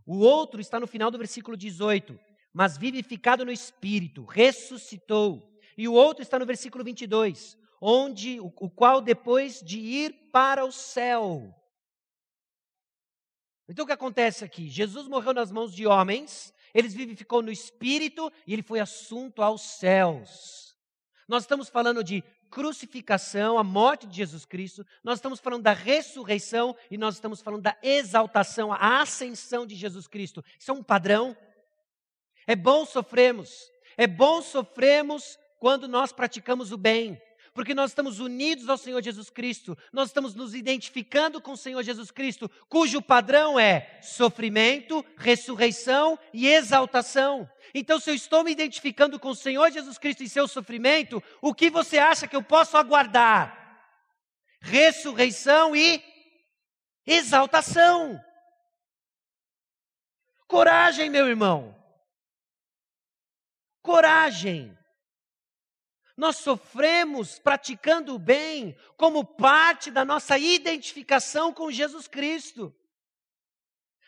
[0.05, 2.21] O outro está no final do versículo 18,
[2.53, 5.51] mas vivificado no espírito, ressuscitou.
[5.77, 10.73] E o outro está no versículo 22, onde o, qual depois de ir para o
[10.73, 11.55] céu.
[13.69, 14.69] Então o que acontece aqui?
[14.69, 19.63] Jesus morreu nas mãos de homens, ele vivificou no espírito e ele foi assunto aos
[19.63, 20.77] céus.
[21.27, 26.77] Nós estamos falando de crucificação, a morte de Jesus Cristo, nós estamos falando da ressurreição
[26.91, 30.45] e nós estamos falando da exaltação, a ascensão de Jesus Cristo.
[30.59, 31.35] Isso é um padrão.
[32.47, 37.23] É bom sofrermos, é bom sofrermos quando nós praticamos o bem,
[37.55, 41.85] porque nós estamos unidos ao Senhor Jesus Cristo, nós estamos nos identificando com o Senhor
[41.85, 47.49] Jesus Cristo, cujo padrão é sofrimento, ressurreição e exaltação.
[47.73, 51.55] Então, se eu estou me identificando com o Senhor Jesus Cristo em seu sofrimento, o
[51.55, 53.87] que você acha que eu posso aguardar?
[54.61, 56.03] Ressurreição e
[57.07, 58.21] exaltação.
[60.49, 61.81] Coragem, meu irmão.
[63.81, 64.77] Coragem.
[66.17, 72.75] Nós sofremos praticando o bem como parte da nossa identificação com Jesus Cristo.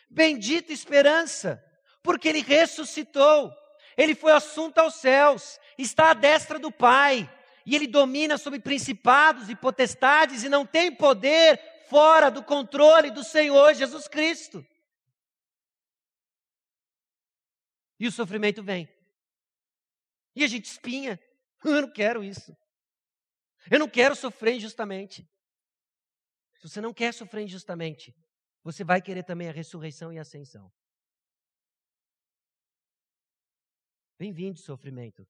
[0.09, 1.63] Bendita esperança,
[2.03, 3.51] Porque ele ressuscitou.
[3.97, 7.31] Ele foi assunto aos céus, está à destra do Pai,
[7.65, 13.23] e ele domina sobre principados e potestades e não tem poder fora do controle do
[13.23, 14.65] Senhor Jesus Cristo.
[17.99, 18.89] E o sofrimento vem.
[20.35, 21.19] E a gente espinha.
[21.73, 22.55] Eu não quero isso.
[23.71, 25.27] Eu não quero sofrer injustamente.
[26.53, 28.15] Se você não quer sofrer injustamente,
[28.63, 30.71] você vai querer também a ressurreição e a ascensão.
[34.17, 35.27] Bem-vindo, sofrimento.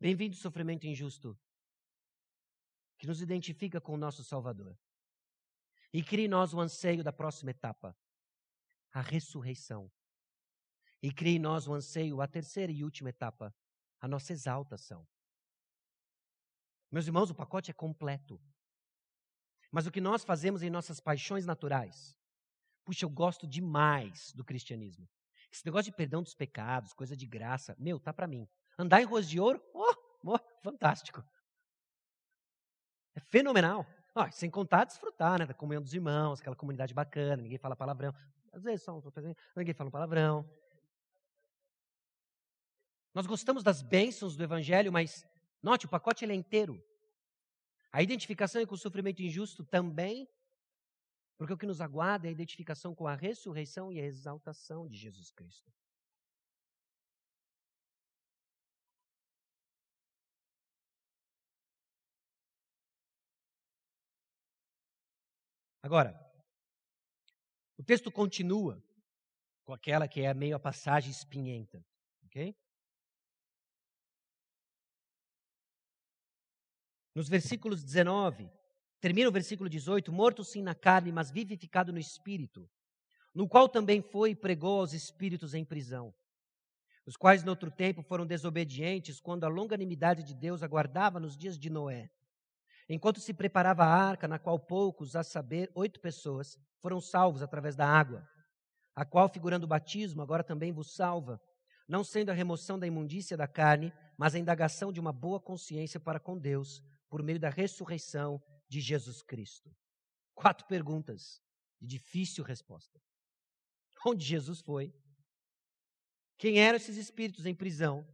[0.00, 1.38] Bem-vindo, sofrimento injusto,
[2.98, 4.76] que nos identifica com o nosso Salvador.
[5.92, 7.96] E cria em nós o anseio da próxima etapa,
[8.92, 9.92] a ressurreição.
[11.02, 13.54] E cria em nós o anseio, a terceira e última etapa,
[14.02, 15.06] a nossa exaltação.
[16.90, 18.38] Meus irmãos, o pacote é completo.
[19.70, 22.14] Mas o que nós fazemos em nossas paixões naturais?
[22.84, 25.08] Puxa, eu gosto demais do cristianismo.
[25.50, 28.48] Esse negócio de perdão dos pecados, coisa de graça, meu, tá para mim.
[28.76, 29.94] Andar em ruas de ouro, oh,
[30.24, 31.24] oh fantástico.
[33.14, 33.86] É fenomenal.
[34.14, 38.12] Oh, sem contar desfrutar, né, da comunhão dos irmãos, aquela comunidade bacana, ninguém fala palavrão.
[38.52, 39.00] Às vezes só
[39.56, 40.61] ninguém fala um palavrão.
[43.14, 45.26] Nós gostamos das bênçãos do evangelho, mas
[45.62, 46.82] note, o pacote ele é inteiro.
[47.92, 50.26] A identificação com o sofrimento injusto também,
[51.36, 54.96] porque o que nos aguarda é a identificação com a ressurreição e a exaltação de
[54.96, 55.70] Jesus Cristo.
[65.82, 66.14] Agora,
[67.76, 68.82] o texto continua
[69.64, 71.84] com aquela que é meio a passagem espinhenta,
[72.24, 72.56] ok?
[77.14, 78.50] Nos versículos 19,
[79.00, 82.68] termina o versículo 18: Morto sim na carne, mas vivificado no espírito,
[83.34, 86.14] no qual também foi e pregou aos espíritos em prisão,
[87.04, 91.58] os quais no outro tempo foram desobedientes, quando a longanimidade de Deus aguardava nos dias
[91.58, 92.08] de Noé.
[92.88, 97.76] Enquanto se preparava a arca, na qual poucos, a saber, oito pessoas, foram salvos através
[97.76, 98.26] da água,
[98.94, 101.40] a qual, figurando o batismo, agora também vos salva,
[101.86, 106.00] não sendo a remoção da imundícia da carne, mas a indagação de uma boa consciência
[106.00, 106.82] para com Deus,
[107.12, 109.70] por meio da ressurreição de Jesus Cristo?
[110.34, 111.42] Quatro perguntas
[111.78, 112.98] de difícil resposta.
[114.06, 114.90] Onde Jesus foi?
[116.38, 118.08] Quem eram esses espíritos em prisão?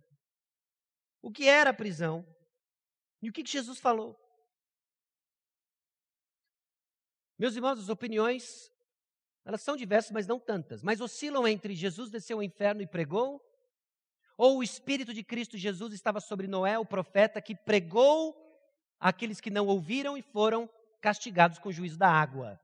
[1.22, 2.26] O que era a prisão?
[3.22, 4.18] E o que Jesus falou?
[7.38, 8.68] Meus irmãos, as opiniões,
[9.44, 10.82] elas são diversas, mas não tantas.
[10.82, 13.40] Mas oscilam entre Jesus desceu ao inferno e pregou,
[14.36, 18.47] ou o Espírito de Cristo Jesus estava sobre Noé, o profeta, que pregou
[18.98, 20.68] aqueles que não ouviram e foram
[21.00, 22.60] castigados com o juízo da água.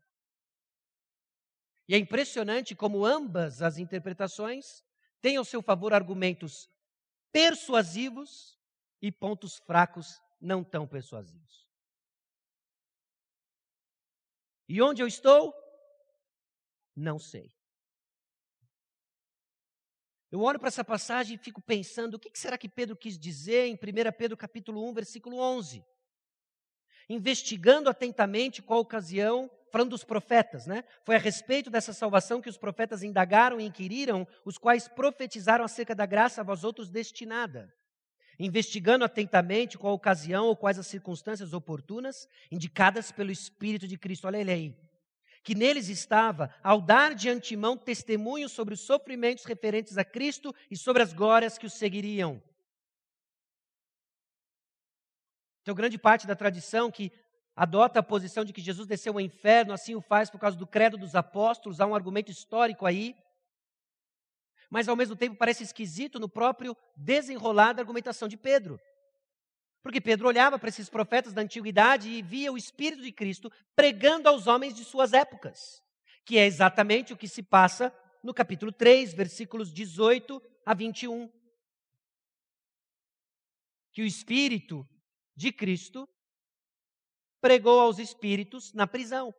[1.89, 4.83] E é impressionante como ambas as interpretações
[5.21, 6.69] têm ao seu favor argumentos
[7.31, 8.59] persuasivos
[9.03, 11.69] e pontos fracos não tão persuasivos.
[14.69, 15.55] E onde eu estou?
[16.97, 17.53] Não sei.
[20.31, 23.67] Eu olho para essa passagem e fico pensando, o que será que Pedro quis dizer
[23.67, 23.79] em 1
[24.17, 25.85] Pedro capítulo 1, versículo 11?
[27.09, 30.85] Investigando atentamente qual ocasião, falando dos profetas, né?
[31.05, 35.95] Foi a respeito dessa salvação que os profetas indagaram e inquiriram, os quais profetizaram acerca
[35.95, 37.73] da graça a vós outros destinada.
[38.39, 44.27] Investigando atentamente qual ocasião ou quais as circunstâncias oportunas indicadas pelo Espírito de Cristo.
[44.27, 44.77] Olha ele aí.
[45.43, 50.77] Que neles estava, ao dar de antemão testemunho sobre os sofrimentos referentes a Cristo e
[50.77, 52.43] sobre as glórias que os seguiriam
[55.65, 57.11] Então, grande parte da tradição que
[57.57, 60.67] adota a posição de que Jesus desceu ao inferno, assim o faz por causa do
[60.67, 63.17] credo dos apóstolos, há um argumento histórico aí.
[64.69, 68.79] Mas, ao mesmo tempo, parece esquisito no próprio desenrolar da argumentação de Pedro.
[69.83, 74.29] Porque Pedro olhava para esses profetas da antiguidade e via o Espírito de Cristo pregando
[74.29, 75.83] aos homens de suas épocas,
[76.27, 77.91] que é exatamente o que se passa
[78.23, 81.33] no capítulo 3, versículos 18 a 21.
[83.95, 84.87] Que o Espírito
[85.37, 86.09] de Cristo
[87.41, 89.35] pregou aos espíritos na prisão.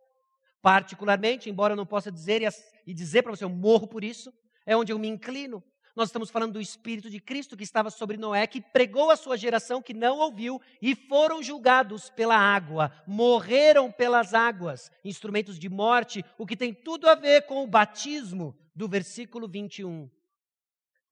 [0.61, 2.41] Particularmente, embora eu não possa dizer
[2.85, 4.31] e dizer para você, eu morro por isso,
[4.65, 5.63] é onde eu me inclino.
[5.95, 9.37] Nós estamos falando do Espírito de Cristo que estava sobre Noé, que pregou a sua
[9.37, 16.25] geração que não ouviu e foram julgados pela água, morreram pelas águas, instrumentos de morte,
[16.37, 20.09] o que tem tudo a ver com o batismo do versículo 21.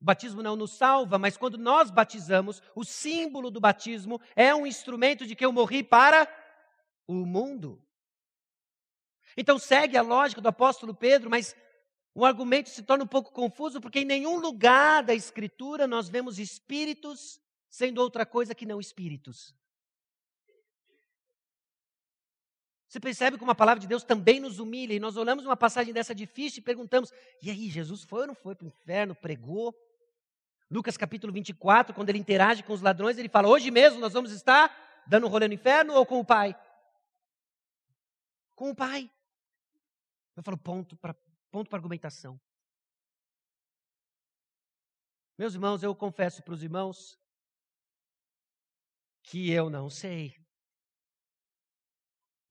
[0.04, 4.68] O batismo não nos salva, mas quando nós batizamos, o símbolo do batismo é um
[4.68, 6.28] instrumento de que eu morri para
[7.08, 7.82] o mundo.
[9.38, 11.56] Então segue a lógica do apóstolo Pedro, mas
[12.16, 16.38] O argumento se torna um pouco confuso porque em nenhum lugar da Escritura nós vemos
[16.38, 17.40] espíritos
[17.70, 19.56] sendo outra coisa que não espíritos.
[22.88, 25.92] Você percebe como a palavra de Deus também nos humilha e nós olhamos uma passagem
[25.92, 29.16] dessa difícil e perguntamos: e aí, Jesus foi ou não foi para o inferno?
[29.16, 29.76] Pregou?
[30.74, 34.32] Lucas capítulo 24, quando ele interage com os ladrões, ele fala: hoje mesmo nós vamos
[34.32, 36.60] estar dando um rolê no inferno ou com o Pai?
[38.56, 39.08] Com o Pai.
[40.36, 41.16] Eu falo: ponto para
[41.52, 42.42] ponto argumentação.
[45.38, 47.20] Meus irmãos, eu confesso para os irmãos
[49.22, 50.36] que eu não sei.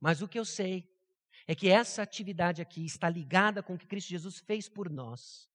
[0.01, 0.89] Mas o que eu sei
[1.45, 5.52] é que essa atividade aqui está ligada com o que Cristo Jesus fez por nós.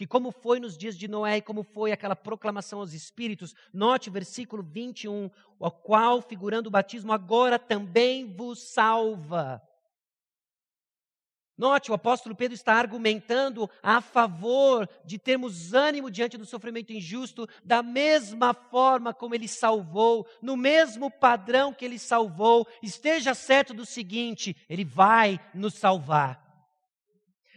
[0.00, 4.08] Que, como foi nos dias de Noé e como foi aquela proclamação aos Espíritos, note
[4.08, 9.62] versículo 21, o qual, figurando o batismo, agora também vos salva
[11.58, 17.46] Note, o apóstolo Pedro está argumentando a favor de termos ânimo diante do sofrimento injusto,
[17.62, 22.66] da mesma forma como ele salvou, no mesmo padrão que ele salvou.
[22.82, 26.49] Esteja certo do seguinte: ele vai nos salvar.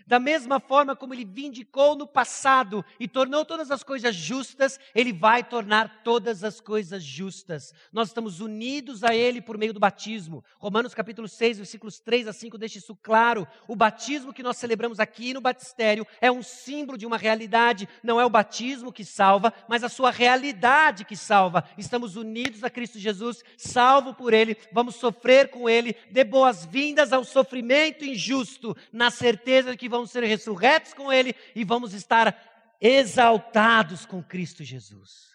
[0.05, 5.13] Da mesma forma como ele vindicou no passado e tornou todas as coisas justas, ele
[5.13, 7.73] vai tornar todas as coisas justas.
[7.91, 10.43] Nós estamos unidos a ele por meio do batismo.
[10.59, 13.47] Romanos capítulo 6, versículos 3 a 5 deixa isso claro.
[13.67, 18.19] O batismo que nós celebramos aqui no batistério é um símbolo de uma realidade, não
[18.19, 21.63] é o batismo que salva, mas a sua realidade que salva.
[21.77, 27.23] Estamos unidos a Cristo Jesus, salvo por ele, vamos sofrer com ele, dê boas-vindas ao
[27.23, 34.05] sofrimento injusto, na certeza de que vamos ser ressurretos com Ele e vamos estar exaltados
[34.05, 35.31] com Cristo Jesus.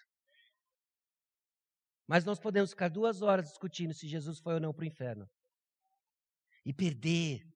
[2.05, 5.29] Mas nós podemos ficar duas horas discutindo se Jesus foi ou não para o inferno
[6.65, 7.47] e perder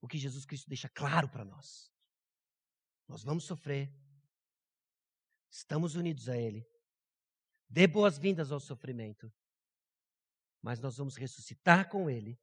[0.00, 1.90] o que Jesus Cristo deixa claro para nós.
[3.08, 3.90] Nós vamos sofrer,
[5.50, 6.66] estamos unidos a Ele,
[7.68, 9.32] dê boas-vindas ao sofrimento,
[10.60, 12.38] mas nós vamos ressuscitar com Ele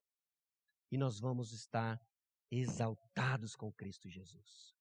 [0.92, 2.02] e nós vamos estar
[2.52, 4.74] exaltados com Cristo Jesus.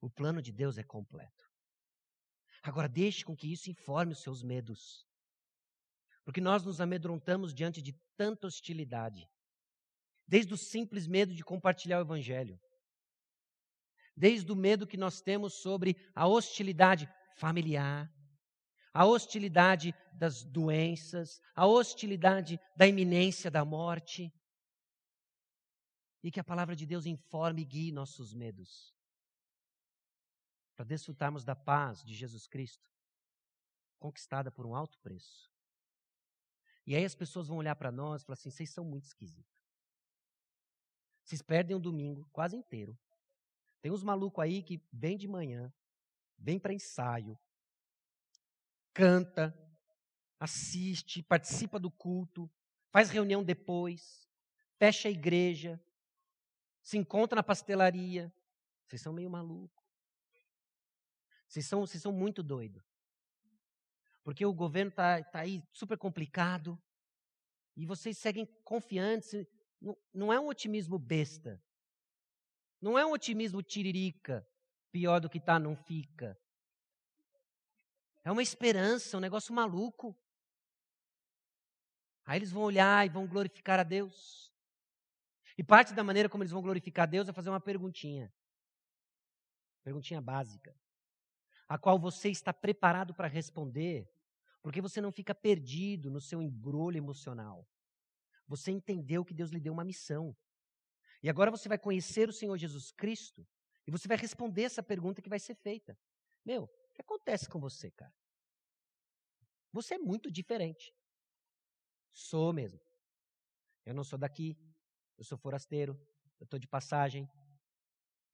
[0.00, 1.44] O plano de Deus é completo.
[2.62, 5.06] Agora, deixe com que isso informe os seus medos.
[6.24, 9.26] Porque nós nos amedrontamos diante de tanta hostilidade.
[10.26, 12.60] Desde o simples medo de compartilhar o Evangelho.
[14.16, 18.12] Desde o medo que nós temos sobre a hostilidade familiar,
[18.92, 24.32] a hostilidade das doenças, a hostilidade da iminência da morte
[26.22, 28.94] e que a palavra de Deus informe e guie nossos medos.
[30.74, 32.90] Para desfrutarmos da paz de Jesus Cristo,
[33.98, 35.50] conquistada por um alto preço.
[36.86, 39.60] E aí as pessoas vão olhar para nós e falar assim: vocês são muito esquisitos.
[41.22, 42.98] Vocês perdem o domingo quase inteiro.
[43.80, 45.72] Tem uns malucos aí que vem de manhã,
[46.36, 47.38] vem para ensaio,
[48.92, 49.56] canta,
[50.38, 52.50] assiste, participa do culto,
[52.90, 54.28] faz reunião depois,
[54.78, 55.80] fecha a igreja,
[56.90, 58.34] se encontra na pastelaria.
[58.84, 59.86] Vocês são meio malucos.
[61.46, 62.82] Vocês são, vocês são muito doidos.
[64.24, 66.76] Porque o governo está tá aí super complicado.
[67.76, 69.46] E vocês seguem confiantes.
[69.80, 71.62] Não, não é um otimismo besta.
[72.80, 74.44] Não é um otimismo tiririca.
[74.90, 76.36] Pior do que tá, não fica.
[78.24, 80.18] É uma esperança, um negócio maluco.
[82.24, 84.49] Aí eles vão olhar e vão glorificar a Deus.
[85.60, 88.32] E parte da maneira como eles vão glorificar Deus é fazer uma perguntinha.
[89.84, 90.74] Perguntinha básica.
[91.68, 94.10] A qual você está preparado para responder,
[94.62, 97.68] porque você não fica perdido no seu embrulho emocional.
[98.48, 100.34] Você entendeu que Deus lhe deu uma missão.
[101.22, 103.46] E agora você vai conhecer o Senhor Jesus Cristo
[103.86, 105.94] e você vai responder essa pergunta que vai ser feita.
[106.42, 108.14] Meu, o que acontece com você, cara?
[109.74, 110.96] Você é muito diferente.
[112.10, 112.80] Sou mesmo.
[113.84, 114.56] Eu não sou daqui,
[115.20, 115.92] eu sou forasteiro,
[116.40, 117.28] eu estou de passagem,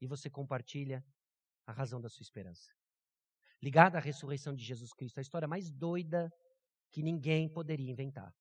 [0.01, 1.05] e você compartilha
[1.67, 2.73] a razão da sua esperança.
[3.61, 6.33] Ligada à ressurreição de Jesus Cristo, a história mais doida
[6.93, 8.33] que ninguém poderia inventar.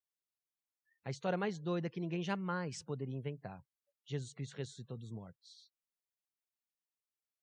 [1.04, 3.66] A história mais doida que ninguém jamais poderia inventar.
[4.04, 5.74] Jesus Cristo ressuscitou dos mortos.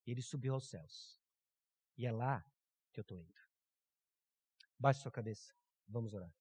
[0.06, 1.20] Ele subiu aos céus.
[1.98, 2.44] E é lá
[2.92, 3.40] que eu estou indo.
[4.78, 5.52] Baixe sua cabeça.
[5.88, 6.32] Vamos orar.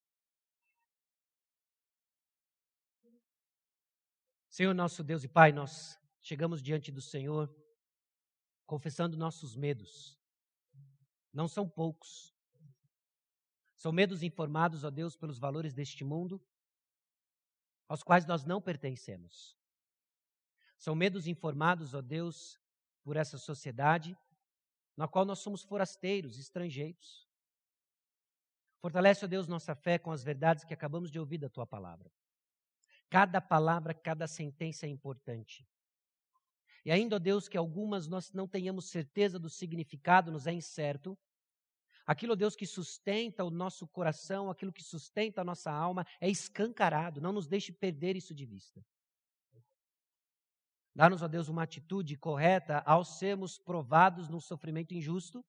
[4.51, 7.49] Senhor nosso Deus e Pai, nós chegamos diante do Senhor
[8.65, 10.19] confessando nossos medos.
[11.31, 12.35] Não são poucos.
[13.77, 16.45] São medos informados, ó Deus, pelos valores deste mundo,
[17.87, 19.57] aos quais nós não pertencemos.
[20.77, 22.59] São medos informados, ó Deus,
[23.05, 24.17] por essa sociedade,
[24.97, 27.25] na qual nós somos forasteiros, estrangeiros.
[28.81, 32.11] Fortalece, ó Deus, nossa fé com as verdades que acabamos de ouvir da tua palavra.
[33.11, 35.67] Cada palavra, cada sentença é importante.
[36.85, 41.19] E ainda, ó Deus, que algumas nós não tenhamos certeza do significado, nos é incerto.
[42.07, 46.29] Aquilo, ó Deus, que sustenta o nosso coração, aquilo que sustenta a nossa alma, é
[46.29, 47.19] escancarado.
[47.19, 48.81] Não nos deixe perder isso de vista.
[50.95, 55.43] Dá-nos, ó Deus, uma atitude correta ao sermos provados num sofrimento injusto.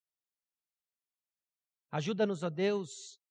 [1.93, 3.22] Ajuda-nos, ó Deus,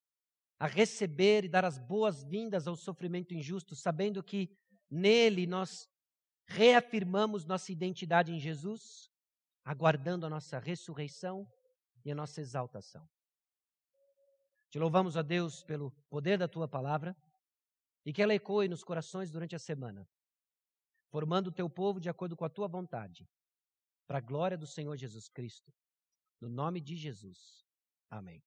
[0.62, 4.56] a receber e dar as boas-vindas ao sofrimento injusto, sabendo que
[4.90, 5.90] nele nós
[6.46, 9.10] reafirmamos nossa identidade em Jesus,
[9.66, 11.50] aguardando a nossa ressurreição
[12.06, 13.10] e a nossa exaltação.
[14.70, 17.18] Te louvamos, ó Deus, pelo poder da tua palavra
[18.06, 20.08] e que ela ecoe nos corações durante a semana
[21.12, 23.30] formando o teu povo de acordo com a tua vontade,
[24.08, 25.72] para a glória do Senhor Jesus Cristo.
[26.40, 27.66] No nome de Jesus.
[28.10, 28.40] Amém.